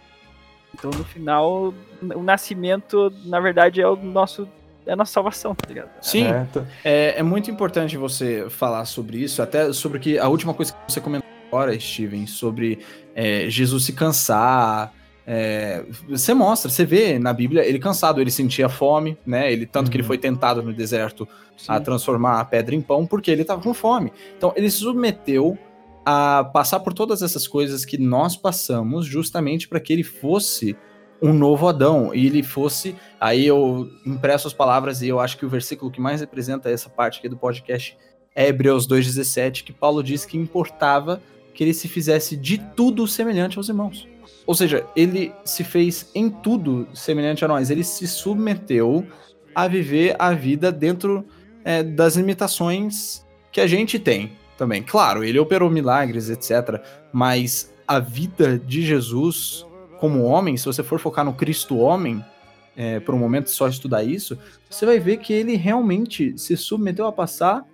Então, 0.78 0.92
no 0.92 1.04
final, 1.06 1.74
o 2.02 2.22
nascimento, 2.24 3.12
na 3.26 3.40
verdade, 3.40 3.82
é 3.82 3.88
o 3.88 3.96
nosso 3.96 4.48
é 4.88 4.92
a 4.94 4.96
nossa 4.96 5.12
salvação, 5.14 5.56
tá 5.56 5.68
ligado? 5.68 5.90
sim, 6.00 6.28
É, 6.28 6.46
t- 6.54 6.62
É, 6.84 7.16
é 7.20 7.24
muito 7.24 7.50
importante 7.50 7.98
você 7.98 8.48
falar 8.52 8.86
sobre 8.86 9.18
isso, 9.18 9.42
até 9.42 9.74
sobre 9.74 9.98
que 9.98 10.20
a 10.20 10.28
última 10.28 10.54
coisa 10.54 10.74
que 10.74 10.94
você 10.94 11.02
comentou 11.02 11.28
agora, 11.48 11.80
Steven, 11.80 12.28
sobre 12.28 12.78
é, 13.16 13.50
Jesus 13.50 13.86
se 13.86 13.94
cansar. 13.94 14.94
é, 15.26 15.84
você 16.08 16.36
mostra, 16.36 16.70
você 16.70 16.86
vê 16.86 17.18
na 17.18 17.34
Bíblia 17.34 17.66
ele 17.66 17.80
cansado, 17.80 18.22
ele 18.22 18.30
sentia 18.30 18.70
fome, 18.70 19.18
né? 19.26 19.52
Ele 19.52 19.66
tanto 19.66 19.90
que 19.90 19.98
ele 19.98 20.04
Uhum. 20.04 20.08
foi 20.08 20.20
tentado 20.20 20.62
no 20.62 20.72
deserto 20.72 21.28
a 21.68 21.78
Sim. 21.80 21.84
transformar 21.84 22.40
a 22.40 22.46
pedra 22.46 22.76
em 22.76 22.82
pão 22.82 23.08
porque 23.08 23.32
ele 23.32 23.42
estava 23.42 23.60
com 23.60 23.74
fome. 23.74 24.14
Então 24.38 24.54
ele 24.56 24.70
se 24.70 24.78
submeteu 24.78 25.58
a 26.06 26.44
passar 26.44 26.80
por 26.82 26.94
todas 26.94 27.22
essas 27.22 27.48
coisas 27.48 27.84
que 27.84 27.98
nós 27.98 28.38
passamos 28.38 29.06
justamente 29.06 29.68
para 29.68 29.80
que 29.80 29.92
ele 29.92 30.04
fosse 30.04 30.78
um 31.22 31.34
novo 31.34 31.68
Adão 31.68 32.14
e 32.14 32.28
ele 32.28 32.44
fosse. 32.44 32.96
Aí 33.20 33.48
eu 33.48 33.90
impresso 34.06 34.48
as 34.48 34.54
palavras 34.54 35.02
e 35.02 35.08
eu 35.08 35.20
acho 35.20 35.38
que 35.38 35.46
o 35.46 35.50
versículo 35.50 35.90
que 35.90 36.00
mais 36.00 36.22
representa 36.22 36.70
essa 36.70 36.90
parte 36.90 37.20
aqui 37.20 37.28
do 37.28 37.38
podcast 37.38 37.98
é 38.36 38.48
Hebreus 38.48 38.88
2,17, 38.88 39.64
que 39.64 39.74
Paulo 39.74 40.04
diz 40.04 40.26
que 40.26 40.38
importava 40.38 41.22
que 41.54 41.64
ele 41.64 41.74
se 41.74 41.88
fizesse 41.88 42.36
de 42.36 42.58
tudo 42.58 43.08
semelhante 43.08 43.58
aos 43.58 43.70
irmãos. 43.70 44.08
Ou 44.46 44.54
seja, 44.54 44.86
ele 44.96 45.34
se 45.44 45.64
fez 45.64 46.12
em 46.14 46.30
tudo 46.30 46.88
semelhante 46.94 47.44
a 47.44 47.48
nós. 47.48 47.70
Ele 47.70 47.84
se 47.84 48.08
submeteu 48.08 49.08
a 49.56 49.68
viver 49.68 50.16
a 50.20 50.34
vida 50.34 50.72
dentro 50.72 51.26
é, 51.64 51.82
das 51.82 52.16
limitações 52.16 53.26
que 53.52 53.62
a 53.62 53.66
gente 53.66 53.98
tem 53.98 54.34
também. 54.58 54.84
Claro, 54.84 55.24
ele 55.24 55.40
operou 55.40 55.70
milagres, 55.70 56.30
etc. 56.30 56.82
Mas 57.12 57.74
a 57.88 58.00
vida 58.00 58.58
de 58.58 58.82
Jesus 58.82 59.66
como 60.00 60.24
homem, 60.24 60.58
se 60.58 60.66
você 60.66 60.84
for 60.84 61.00
focar 61.00 61.24
no 61.24 61.34
Cristo 61.34 61.78
homem, 61.78 62.24
é, 62.76 63.00
por 63.00 63.16
um 63.16 63.18
momento 63.18 63.50
só 63.50 63.68
estudar 63.68 64.04
isso, 64.04 64.38
você 64.70 64.86
vai 64.86 65.00
ver 65.00 65.18
que 65.18 65.34
ele 65.34 65.56
realmente 65.56 66.38
se 66.38 66.56
submeteu 66.58 67.08
a 67.08 67.12
passar 67.12 67.66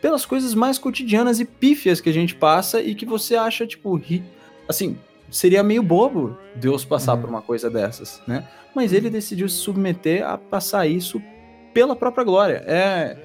pelas 0.00 0.24
coisas 0.24 0.54
mais 0.54 0.78
cotidianas 0.78 1.40
e 1.40 1.44
pífias 1.44 2.00
que 2.00 2.08
a 2.08 2.12
gente 2.12 2.34
passa 2.34 2.80
e 2.80 2.94
que 2.94 3.04
você 3.04 3.36
acha, 3.36 3.66
tipo, 3.66 3.94
ri... 3.96 4.22
assim, 4.66 4.96
seria 5.30 5.62
meio 5.62 5.82
bobo 5.82 6.36
Deus 6.56 6.84
passar 6.84 7.14
uhum. 7.14 7.20
por 7.20 7.30
uma 7.30 7.42
coisa 7.42 7.68
dessas, 7.68 8.22
né? 8.26 8.48
Mas 8.74 8.92
ele 8.92 9.10
decidiu 9.10 9.48
se 9.48 9.56
submeter 9.56 10.26
a 10.26 10.38
passar 10.38 10.86
isso 10.86 11.20
pela 11.74 11.94
própria 11.94 12.24
glória. 12.24 12.64
É, 12.66 13.16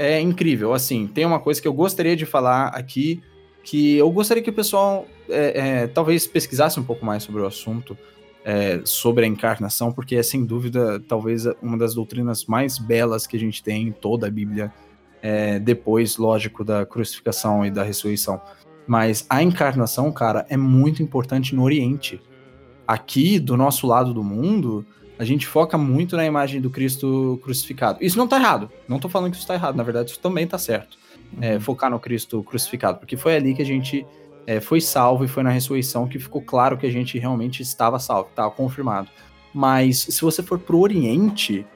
é 0.00 0.18
incrível. 0.18 0.72
Assim, 0.72 1.06
tem 1.06 1.26
uma 1.26 1.38
coisa 1.38 1.60
que 1.60 1.68
eu 1.68 1.74
gostaria 1.74 2.16
de 2.16 2.24
falar 2.24 2.68
aqui, 2.68 3.22
que 3.62 3.96
eu 3.98 4.10
gostaria 4.10 4.42
que 4.42 4.48
o 4.48 4.52
pessoal 4.52 5.06
é, 5.28 5.82
é, 5.82 5.86
talvez 5.86 6.26
pesquisasse 6.26 6.80
um 6.80 6.82
pouco 6.82 7.04
mais 7.04 7.22
sobre 7.22 7.42
o 7.42 7.46
assunto, 7.46 7.96
é, 8.42 8.80
sobre 8.82 9.26
a 9.26 9.28
encarnação, 9.28 9.92
porque 9.92 10.16
é 10.16 10.22
sem 10.22 10.46
dúvida 10.46 10.98
talvez 11.06 11.44
uma 11.60 11.76
das 11.76 11.92
doutrinas 11.92 12.46
mais 12.46 12.78
belas 12.78 13.26
que 13.26 13.36
a 13.36 13.40
gente 13.40 13.62
tem 13.62 13.88
em 13.88 13.92
toda 13.92 14.26
a 14.26 14.30
Bíblia, 14.30 14.72
é, 15.20 15.58
depois, 15.58 16.16
lógico, 16.16 16.64
da 16.64 16.86
crucificação 16.86 17.66
e 17.66 17.70
da 17.70 17.82
ressurreição. 17.82 18.40
Mas 18.86 19.26
a 19.28 19.42
encarnação, 19.42 20.10
cara, 20.10 20.46
é 20.48 20.56
muito 20.56 21.02
importante 21.02 21.54
no 21.54 21.62
Oriente. 21.62 22.18
Aqui, 22.88 23.38
do 23.38 23.54
nosso 23.54 23.86
lado 23.86 24.14
do 24.14 24.24
mundo, 24.24 24.86
a 25.20 25.24
gente 25.24 25.46
foca 25.46 25.76
muito 25.76 26.16
na 26.16 26.24
imagem 26.24 26.62
do 26.62 26.70
Cristo 26.70 27.38
crucificado. 27.42 27.98
Isso 28.00 28.16
não 28.16 28.26
tá 28.26 28.38
errado. 28.38 28.70
Não 28.88 28.98
tô 28.98 29.06
falando 29.06 29.30
que 29.30 29.36
isso 29.36 29.46
tá 29.46 29.52
errado. 29.52 29.76
Na 29.76 29.82
verdade, 29.82 30.12
isso 30.12 30.18
também 30.18 30.46
tá 30.46 30.56
certo. 30.56 30.96
É, 31.42 31.56
uhum. 31.56 31.60
focar 31.60 31.90
no 31.90 32.00
Cristo 32.00 32.42
crucificado. 32.42 32.98
Porque 32.98 33.18
foi 33.18 33.36
ali 33.36 33.54
que 33.54 33.60
a 33.60 33.66
gente 33.66 34.06
é, 34.46 34.60
foi 34.60 34.80
salvo 34.80 35.22
e 35.22 35.28
foi 35.28 35.42
na 35.42 35.50
ressurreição 35.50 36.08
que 36.08 36.18
ficou 36.18 36.40
claro 36.40 36.78
que 36.78 36.86
a 36.86 36.90
gente 36.90 37.18
realmente 37.18 37.60
estava 37.60 37.98
salvo, 37.98 38.30
estava 38.30 38.50
confirmado. 38.50 39.10
Mas 39.52 39.98
se 39.98 40.22
você 40.22 40.42
for 40.42 40.58
pro 40.58 40.78
Oriente, 40.78 41.66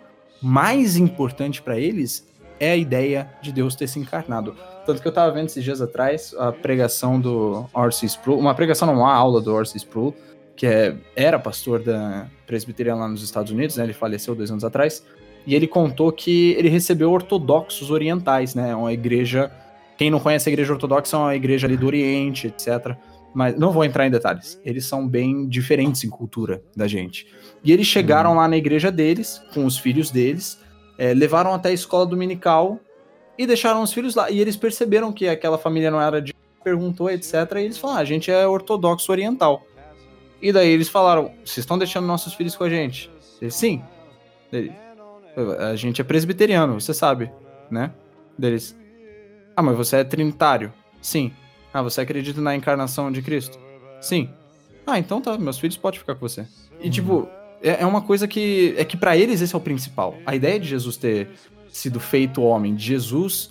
mais 0.40 0.96
importante 0.96 1.60
para 1.60 1.78
eles 1.78 2.26
é 2.58 2.70
a 2.70 2.76
ideia 2.76 3.30
de 3.42 3.52
Deus 3.52 3.76
ter 3.76 3.88
se 3.88 3.98
encarnado. 3.98 4.56
Tanto 4.86 5.02
que 5.02 5.08
eu 5.08 5.12
tava 5.12 5.30
vendo 5.32 5.48
esses 5.48 5.62
dias 5.62 5.82
atrás 5.82 6.34
a 6.38 6.50
pregação 6.50 7.20
do 7.20 7.66
Orsis 7.74 8.12
Sproul, 8.12 8.38
uma 8.38 8.54
pregação, 8.54 8.88
não, 8.88 8.94
uma 8.94 9.12
aula 9.12 9.42
do 9.42 9.52
Orsis 9.52 9.82
Sproul, 9.82 10.14
que 10.56 10.66
é, 10.66 10.96
era 11.16 11.38
pastor 11.38 11.82
da 11.82 12.26
presbiteriana 12.46 13.00
lá 13.00 13.08
nos 13.08 13.22
Estados 13.22 13.50
Unidos, 13.50 13.76
né? 13.76 13.84
Ele 13.84 13.92
faleceu 13.92 14.34
dois 14.34 14.50
anos 14.50 14.64
atrás. 14.64 15.04
E 15.46 15.54
ele 15.54 15.66
contou 15.66 16.10
que 16.10 16.52
ele 16.52 16.68
recebeu 16.68 17.10
ortodoxos 17.10 17.90
orientais, 17.90 18.54
né? 18.54 18.74
Uma 18.74 18.92
igreja. 18.92 19.50
Quem 19.96 20.10
não 20.10 20.20
conhece 20.20 20.48
a 20.48 20.52
igreja 20.52 20.72
ortodoxa 20.72 21.16
é 21.16 21.18
uma 21.18 21.36
igreja 21.36 21.66
ali 21.66 21.76
do 21.76 21.86
Oriente, 21.86 22.46
etc. 22.46 22.96
Mas 23.34 23.56
não 23.58 23.72
vou 23.72 23.84
entrar 23.84 24.06
em 24.06 24.10
detalhes. 24.10 24.60
Eles 24.64 24.86
são 24.86 25.06
bem 25.06 25.46
diferentes 25.48 26.02
em 26.04 26.08
cultura 26.08 26.62
da 26.74 26.86
gente. 26.86 27.26
E 27.62 27.72
eles 27.72 27.86
chegaram 27.86 28.30
uhum. 28.30 28.36
lá 28.36 28.48
na 28.48 28.56
igreja 28.56 28.90
deles, 28.90 29.42
com 29.52 29.64
os 29.64 29.76
filhos 29.76 30.10
deles, 30.10 30.58
é, 30.96 31.12
levaram 31.12 31.52
até 31.52 31.70
a 31.70 31.72
escola 31.72 32.06
dominical 32.06 32.78
e 33.36 33.46
deixaram 33.46 33.82
os 33.82 33.92
filhos 33.92 34.14
lá. 34.14 34.30
E 34.30 34.40
eles 34.40 34.56
perceberam 34.56 35.12
que 35.12 35.28
aquela 35.28 35.58
família 35.58 35.90
não 35.90 36.00
era 36.00 36.22
de. 36.22 36.32
Perguntou, 36.62 37.10
etc. 37.10 37.34
E 37.56 37.64
eles 37.64 37.76
falaram: 37.76 37.98
ah, 37.98 38.02
a 38.02 38.04
gente 38.06 38.30
é 38.30 38.46
ortodoxo 38.46 39.12
oriental. 39.12 39.66
E 40.40 40.52
daí 40.52 40.68
eles 40.68 40.88
falaram: 40.88 41.32
vocês 41.44 41.58
estão 41.58 41.78
deixando 41.78 42.06
nossos 42.06 42.34
filhos 42.34 42.56
com 42.56 42.64
a 42.64 42.70
gente? 42.70 43.10
Eles, 43.40 43.54
sim. 43.54 43.82
Ele, 44.52 44.72
a 45.58 45.74
gente 45.74 46.00
é 46.00 46.04
presbiteriano, 46.04 46.80
você 46.80 46.94
sabe, 46.94 47.30
né? 47.70 47.92
Deles. 48.38 48.76
Ah, 49.56 49.62
mas 49.62 49.76
você 49.76 49.96
é 49.96 50.04
trinitário? 50.04 50.72
Sim. 51.00 51.32
Ah, 51.72 51.82
você 51.82 52.00
acredita 52.00 52.40
na 52.40 52.54
encarnação 52.54 53.10
de 53.10 53.22
Cristo? 53.22 53.58
Sim. 54.00 54.30
Ah, 54.86 54.98
então 54.98 55.20
tá, 55.20 55.36
meus 55.38 55.58
filhos 55.58 55.76
podem 55.76 55.98
ficar 55.98 56.14
com 56.14 56.20
você. 56.20 56.46
E 56.80 56.90
tipo, 56.90 57.28
é, 57.62 57.82
é 57.82 57.86
uma 57.86 58.02
coisa 58.02 58.28
que. 58.28 58.74
É 58.76 58.84
que 58.84 58.96
para 58.96 59.16
eles 59.16 59.40
esse 59.40 59.54
é 59.54 59.58
o 59.58 59.60
principal. 59.60 60.16
A 60.26 60.34
ideia 60.34 60.60
de 60.60 60.68
Jesus 60.68 60.96
ter 60.96 61.30
sido 61.70 61.98
feito 61.98 62.42
homem, 62.42 62.74
de 62.74 62.84
Jesus 62.84 63.50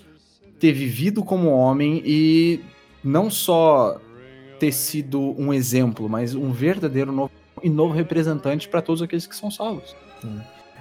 ter 0.60 0.72
vivido 0.72 1.24
como 1.24 1.50
homem 1.50 2.02
e 2.06 2.62
não 3.04 3.30
só 3.30 4.00
ter 4.64 4.72
sido 4.72 5.20
um 5.38 5.54
exemplo, 5.54 6.08
mas 6.08 6.34
um 6.34 6.54
verdadeiro 6.54 7.12
novo 7.12 7.32
e 7.62 7.70
novo 7.70 7.94
representante 7.94 8.70
para 8.70 8.82
todos 8.82 9.02
aqueles 9.02 9.28
que 9.28 9.36
são 9.36 9.52
salvos. 9.52 9.94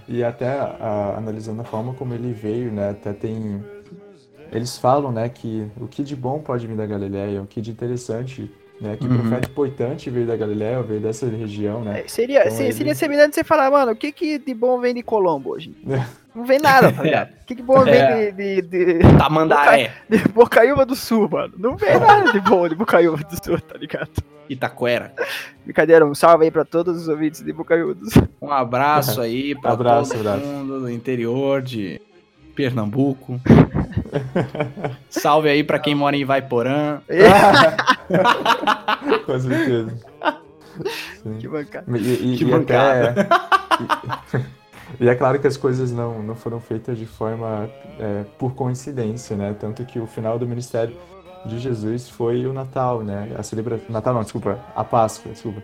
E 0.06 0.22
até 0.22 0.60
a, 0.60 1.14
analisando 1.18 1.62
a 1.62 1.64
forma 1.64 1.92
como 1.94 2.14
ele 2.14 2.32
veio, 2.32 2.70
né, 2.70 2.90
até 2.90 3.12
tem 3.12 3.60
eles 4.52 4.78
falam, 4.78 5.10
né, 5.10 5.28
que 5.28 5.66
o 5.80 5.88
que 5.88 6.04
de 6.04 6.14
bom 6.14 6.38
pode 6.38 6.64
vir 6.64 6.76
da 6.76 6.86
Galileia, 6.86 7.42
o 7.42 7.46
que 7.46 7.60
de 7.60 7.72
interessante 7.72 8.48
né? 8.82 8.96
Que 8.96 9.06
uhum. 9.06 9.18
profeta 9.18 9.48
importante 9.48 10.10
veio 10.10 10.26
da 10.26 10.36
Galiléia, 10.36 10.82
veio 10.82 11.00
dessa 11.00 11.26
região, 11.26 11.84
né? 11.84 12.00
É, 12.00 12.08
seria, 12.08 12.40
então, 12.40 12.50
seria, 12.50 12.66
ele... 12.66 12.74
seria 12.74 12.94
semelhante 12.96 13.36
você 13.36 13.44
falar, 13.44 13.70
mano, 13.70 13.92
o 13.92 13.96
que, 13.96 14.10
que 14.10 14.38
de 14.38 14.52
bom 14.52 14.80
vem 14.80 14.92
de 14.92 15.04
Colombo 15.04 15.50
hoje? 15.50 15.72
Não 16.34 16.44
vem 16.44 16.58
nada, 16.58 16.92
tá 16.92 17.00
ligado? 17.02 17.30
O 17.30 17.46
que, 17.46 17.54
que 17.56 17.62
bom 17.62 17.84
vem 17.84 17.94
é. 17.94 18.32
de, 18.32 18.62
de, 18.62 18.98
de. 18.98 19.16
Tamandaré. 19.18 19.92
De 20.08 20.18
Bocaiúva 20.28 20.86
do 20.86 20.96
Sul, 20.96 21.28
mano. 21.28 21.54
Não 21.58 21.76
vem 21.76 21.98
nada 21.98 22.32
de 22.32 22.40
bom 22.40 22.68
de 22.68 22.74
Bocaiúva 22.74 23.22
do 23.22 23.44
Sul, 23.44 23.60
tá 23.60 23.78
ligado? 23.78 24.10
Itaquera. 24.48 25.12
Brincadeira, 25.64 26.04
um 26.04 26.14
salve 26.14 26.44
aí 26.44 26.50
pra 26.50 26.64
todos 26.64 27.02
os 27.02 27.08
ouvintes 27.08 27.42
de 27.42 27.52
Bocaiúdos. 27.52 28.14
Um 28.40 28.50
abraço 28.50 29.20
aí 29.20 29.54
pra 29.54 29.72
abraço, 29.72 30.12
todo 30.12 30.28
abraço. 30.28 30.46
mundo 30.46 30.80
do 30.80 30.90
interior 30.90 31.62
de 31.62 32.00
Pernambuco. 32.54 33.40
Salve 35.08 35.48
aí 35.48 35.64
para 35.64 35.78
quem 35.78 35.94
mora 35.94 36.16
em 36.16 36.24
Vaiporã. 36.24 37.00
Com 39.26 39.40
certeza. 39.40 39.96
Que 41.38 41.48
bancada. 41.48 41.98
E, 41.98 42.34
e, 42.34 42.36
que 42.36 42.44
e 42.44 42.46
bancada. 42.46 43.26
Até, 43.28 44.44
e, 45.00 45.08
é 45.08 45.14
claro 45.14 45.38
que 45.38 45.46
as 45.46 45.56
coisas 45.56 45.92
não, 45.92 46.22
não 46.22 46.34
foram 46.34 46.60
feitas 46.60 46.98
de 46.98 47.06
forma 47.06 47.68
é, 47.98 48.24
por 48.38 48.54
coincidência, 48.54 49.36
né? 49.36 49.54
Tanto 49.58 49.84
que 49.84 49.98
o 49.98 50.06
final 50.06 50.38
do 50.38 50.46
ministério 50.46 50.96
de 51.44 51.58
Jesus 51.58 52.08
foi 52.08 52.46
o 52.46 52.52
Natal, 52.52 53.02
né? 53.02 53.34
A 53.36 53.42
celebração. 53.42 53.86
Natal 53.88 54.14
não, 54.14 54.22
desculpa. 54.22 54.58
A 54.74 54.84
Páscoa, 54.84 55.32
desculpa. 55.32 55.62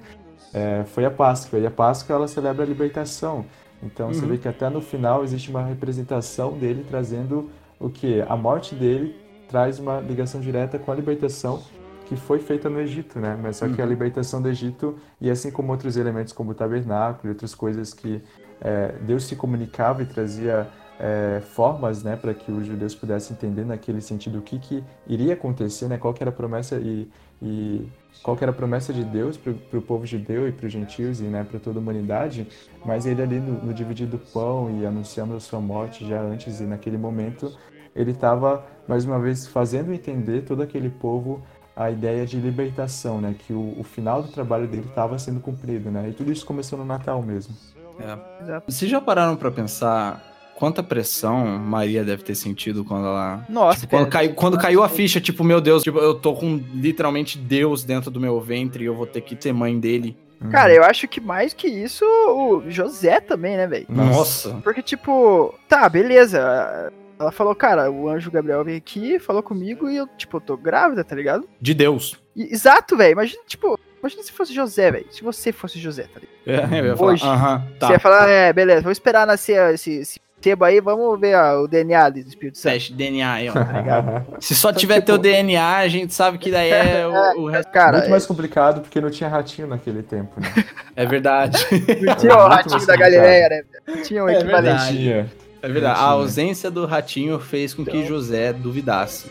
É, 0.52 0.84
foi 0.86 1.04
a 1.04 1.10
Páscoa. 1.10 1.58
E 1.58 1.66
a 1.66 1.70
Páscoa 1.70 2.16
ela 2.16 2.28
celebra 2.28 2.64
a 2.64 2.66
libertação. 2.66 3.44
Então 3.82 4.08
uhum. 4.08 4.14
você 4.14 4.26
vê 4.26 4.38
que 4.38 4.48
até 4.48 4.68
no 4.68 4.80
final 4.80 5.22
existe 5.22 5.50
uma 5.50 5.62
representação 5.62 6.58
dele 6.58 6.84
trazendo 6.88 7.50
o 7.78 7.88
que? 7.88 8.20
A 8.22 8.36
morte 8.36 8.74
dele 8.74 9.14
traz 9.48 9.78
uma 9.78 10.00
ligação 10.00 10.40
direta 10.40 10.78
com 10.78 10.90
a 10.90 10.94
libertação 10.94 11.62
que 12.06 12.16
foi 12.16 12.38
feita 12.38 12.70
no 12.70 12.80
Egito, 12.80 13.20
né? 13.20 13.38
Mas 13.40 13.58
só 13.58 13.68
que 13.68 13.80
a 13.80 13.84
uhum. 13.84 13.90
libertação 13.90 14.40
do 14.40 14.48
Egito, 14.48 14.96
e 15.20 15.30
assim 15.30 15.50
como 15.50 15.70
outros 15.72 15.96
elementos 15.96 16.32
como 16.32 16.52
o 16.52 16.54
tabernáculo 16.54 17.26
e 17.26 17.28
outras 17.28 17.54
coisas 17.54 17.92
que 17.92 18.22
é, 18.60 18.94
Deus 19.02 19.24
se 19.24 19.36
comunicava 19.36 20.02
e 20.02 20.06
trazia 20.06 20.68
é, 20.98 21.40
formas, 21.40 22.02
né, 22.02 22.16
para 22.16 22.34
que 22.34 22.50
os 22.50 22.66
judeus 22.66 22.94
pudessem 22.94 23.36
entender 23.36 23.64
naquele 23.64 24.00
sentido 24.00 24.38
o 24.38 24.42
que, 24.42 24.58
que 24.58 24.84
iria 25.06 25.34
acontecer, 25.34 25.88
né? 25.88 25.96
Qual 25.96 26.14
era 26.18 26.30
a 26.30 26.32
promessa 26.32 26.76
e, 26.76 27.08
e 27.40 27.88
qual 28.22 28.36
era 28.40 28.50
a 28.50 28.54
promessa 28.54 28.92
de 28.92 29.04
Deus 29.04 29.36
para 29.36 29.78
o 29.78 29.82
povo 29.82 30.04
judeu 30.04 30.48
e 30.48 30.52
para 30.52 30.66
os 30.66 30.72
gentios 30.72 31.20
e 31.20 31.24
né, 31.24 31.46
para 31.48 31.60
toda 31.60 31.78
a 31.78 31.82
humanidade, 31.82 32.48
mas 32.84 33.06
ele 33.06 33.22
ali 33.22 33.38
no, 33.38 33.64
no 33.64 33.72
dividir 33.72 34.08
do 34.08 34.18
pão 34.18 34.80
e 34.80 34.84
anunciando 34.84 35.36
a 35.36 35.40
sua 35.40 35.60
morte 35.60 36.06
já 36.06 36.20
antes 36.20 36.60
e 36.60 36.64
naquele 36.64 36.98
momento, 36.98 37.56
ele 37.94 38.10
estava 38.10 38.66
mais 38.88 39.04
uma 39.04 39.20
vez 39.20 39.46
fazendo 39.46 39.92
entender 39.92 40.42
todo 40.42 40.62
aquele 40.62 40.90
povo 40.90 41.42
a 41.76 41.92
ideia 41.92 42.26
de 42.26 42.40
libertação, 42.40 43.20
né, 43.20 43.36
que 43.38 43.52
o, 43.52 43.78
o 43.78 43.84
final 43.84 44.20
do 44.20 44.32
trabalho 44.32 44.66
dele 44.66 44.86
estava 44.88 45.16
sendo 45.16 45.38
cumprido, 45.38 45.92
né, 45.92 46.08
e 46.08 46.12
tudo 46.12 46.32
isso 46.32 46.44
começou 46.44 46.76
no 46.76 46.84
Natal 46.84 47.22
mesmo. 47.22 47.54
É. 48.00 48.62
Vocês 48.66 48.90
já 48.90 49.00
pararam 49.00 49.36
para 49.36 49.50
pensar 49.50 50.22
quanta 50.58 50.82
pressão 50.82 51.46
Maria 51.46 52.04
deve 52.04 52.24
ter 52.24 52.34
sentido 52.34 52.84
quando 52.84 53.06
ela. 53.06 53.44
Nossa, 53.48 53.80
tipo, 53.80 53.96
quando, 53.96 54.08
caiu, 54.08 54.34
quando 54.34 54.58
caiu 54.58 54.82
a 54.82 54.88
ficha, 54.88 55.20
tipo, 55.20 55.44
meu 55.44 55.60
Deus, 55.60 55.84
tipo, 55.84 55.98
eu 55.98 56.14
tô 56.14 56.34
com 56.34 56.60
literalmente 56.74 57.38
Deus 57.38 57.84
dentro 57.84 58.10
do 58.10 58.20
meu 58.20 58.40
ventre 58.40 58.82
e 58.82 58.86
eu 58.86 58.94
vou 58.94 59.06
ter 59.06 59.20
que 59.20 59.40
ser 59.40 59.52
mãe 59.52 59.78
dele. 59.78 60.16
Uhum. 60.40 60.50
Cara, 60.50 60.72
eu 60.72 60.84
acho 60.84 61.06
que 61.06 61.20
mais 61.20 61.52
que 61.52 61.68
isso, 61.68 62.04
o 62.04 62.62
José 62.68 63.20
também, 63.20 63.56
né, 63.56 63.66
velho? 63.66 63.86
Nossa. 63.88 64.60
Porque, 64.62 64.82
tipo, 64.82 65.54
tá, 65.68 65.88
beleza. 65.88 66.92
Ela 67.18 67.32
falou, 67.32 67.54
cara, 67.54 67.90
o 67.90 68.08
anjo 68.08 68.30
Gabriel 68.30 68.64
veio 68.64 68.78
aqui, 68.78 69.18
falou 69.18 69.42
comigo 69.42 69.88
e 69.90 69.96
eu, 69.96 70.06
tipo, 70.16 70.36
eu 70.36 70.40
tô 70.40 70.56
grávida, 70.56 71.02
tá 71.02 71.16
ligado? 71.16 71.48
De 71.60 71.74
Deus. 71.74 72.16
E, 72.36 72.52
exato, 72.52 72.96
velho. 72.96 73.12
Imagina, 73.12 73.42
tipo, 73.46 73.78
imagina 74.00 74.22
se 74.22 74.32
fosse 74.32 74.54
José, 74.54 74.90
velho. 74.90 75.06
Se 75.10 75.22
você 75.22 75.52
fosse 75.52 75.78
José, 75.78 76.04
tá 76.04 76.20
ligado? 76.20 76.72
É, 76.74 76.80
eu 76.80 76.86
ia 76.86 76.94
Hoje, 77.02 77.22
falar, 77.22 77.56
uh 77.56 77.58
-huh, 77.58 77.78
tá. 77.78 77.86
Você 77.86 77.92
ia 77.94 77.98
falar, 77.98 78.28
é, 78.28 78.52
beleza, 78.52 78.82
vou 78.82 78.92
esperar 78.92 79.26
nascer 79.26 79.74
esse, 79.74 79.92
esse 79.92 80.20
Seba 80.40 80.68
aí, 80.68 80.80
vamos 80.80 81.18
ver 81.20 81.36
ó, 81.36 81.62
o 81.62 81.68
DNA 81.68 82.10
do 82.10 82.18
Espírito 82.20 82.58
Santo. 82.58 82.72
Teste 82.74 82.92
DNA 82.92 83.32
aí, 83.32 83.48
ó. 83.50 83.52
Tá 83.52 84.24
Se 84.40 84.54
só 84.54 84.72
tiver 84.72 84.94
tipo- 84.94 85.06
teu 85.06 85.18
DNA, 85.18 85.76
a 85.78 85.88
gente 85.88 86.14
sabe 86.14 86.38
que 86.38 86.48
daí 86.50 86.70
é 86.70 87.06
o, 87.36 87.42
o 87.42 87.46
resto. 87.48 87.70
Cara, 87.72 87.98
Muito 87.98 88.10
mais 88.10 88.24
complicado 88.24 88.80
porque 88.80 89.00
não 89.00 89.10
tinha 89.10 89.28
ratinho 89.28 89.66
naquele 89.66 90.02
tempo, 90.02 90.40
né? 90.40 90.48
É 90.94 91.04
verdade. 91.04 91.58
não 92.00 92.14
tinha 92.14 92.36
o 92.36 92.48
ratinho 92.48 92.86
da. 92.86 92.96
Galileia, 92.96 93.48
né? 93.48 93.96
Tinha 94.04 94.24
um 94.24 94.28
É 94.28 94.34
equivalente. 94.38 94.62
verdade. 94.96 95.30
É 95.60 95.68
verdade. 95.68 95.98
A 96.00 96.04
ausência 96.04 96.70
do 96.70 96.86
ratinho 96.86 97.40
fez 97.40 97.74
com 97.74 97.84
que 97.84 98.06
José 98.06 98.52
duvidasse. 98.52 99.30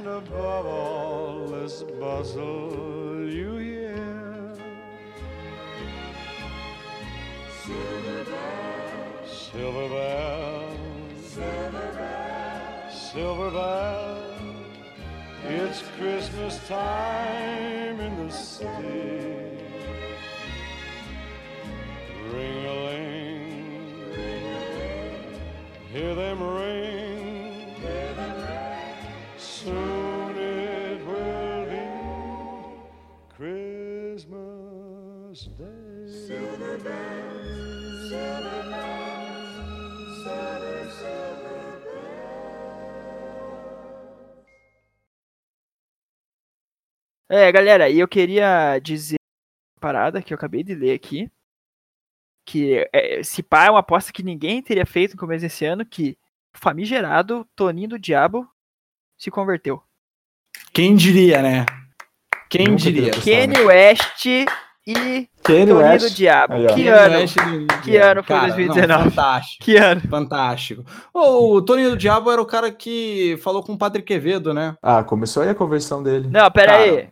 And 0.00 0.08
above 0.08 0.64
all 0.64 1.46
this 1.48 1.82
bustle 1.82 3.28
you 3.28 3.56
hear 3.56 4.56
Silver 7.66 8.24
bells, 8.24 9.30
silver 9.50 9.88
bells, 11.98 13.10
silver 13.12 13.50
bells. 13.50 14.40
it's 15.44 15.82
Christmas 15.98 16.66
time 16.66 18.00
in 18.00 18.26
the 18.26 18.32
city. 18.32 19.58
Ring 22.32 22.64
a 22.64 22.74
ling, 22.86 24.14
hear 25.92 26.14
them 26.14 26.42
ring. 26.42 27.09
É, 47.32 47.52
galera, 47.52 47.88
e 47.88 48.00
eu 48.00 48.08
queria 48.08 48.80
dizer 48.80 49.14
uma 49.76 49.80
parada 49.80 50.20
que 50.20 50.34
eu 50.34 50.34
acabei 50.34 50.64
de 50.64 50.74
ler 50.74 50.92
aqui. 50.92 51.30
Que 52.44 52.88
é, 52.92 53.22
se 53.22 53.40
pá 53.40 53.66
é 53.66 53.70
uma 53.70 53.78
aposta 53.78 54.12
que 54.12 54.24
ninguém 54.24 54.60
teria 54.60 54.84
feito 54.84 55.12
no 55.12 55.20
começo 55.20 55.42
desse 55.42 55.64
ano, 55.64 55.86
que 55.86 56.18
o 56.52 56.58
famigerado 56.58 57.48
Toninho 57.54 57.90
do 57.90 57.98
Diabo 58.00 58.50
se 59.16 59.30
converteu. 59.30 59.80
Quem 60.72 60.96
diria, 60.96 61.40
né? 61.40 61.66
Quem 62.48 62.66
Nunca 62.66 62.82
diria? 62.82 63.12
Kanye 63.12 63.60
West 63.64 64.26
e 64.86 65.28
Toninho 65.42 65.78
West. 65.78 66.08
do 66.08 66.14
Diabo. 66.14 66.54
Aí, 66.54 66.66
que 66.74 66.88
ano? 66.88 67.14
West 67.18 67.36
do- 67.36 67.66
Que 67.82 67.96
ano 67.96 68.22
foi 68.22 68.36
Cara, 68.36 68.46
2019? 68.48 68.86
não, 68.86 69.10
fantástico. 69.10 69.64
Que 69.64 69.76
ano? 69.76 70.00
Fantástico. 70.08 70.84
O 71.14 71.62
Toninho 71.62 71.90
do 71.90 71.96
Diabo 71.96 72.30
era 72.30 72.40
o 72.42 72.46
cara 72.46 72.70
que 72.72 73.38
falou 73.42 73.62
com 73.62 73.72
o 73.74 73.78
Padre 73.78 74.02
Quevedo, 74.02 74.52
né? 74.54 74.74
Ah, 74.82 75.02
começou 75.04 75.42
aí 75.42 75.48
a 75.50 75.54
conversão 75.54 76.02
dele. 76.02 76.28
Não, 76.30 76.50
pera 76.50 76.72
Cara. 76.72 76.82
aí. 76.84 77.08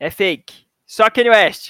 É 0.00 0.10
fake. 0.10 0.66
Só 0.86 1.10
Kanye 1.10 1.30
West. 1.30 1.68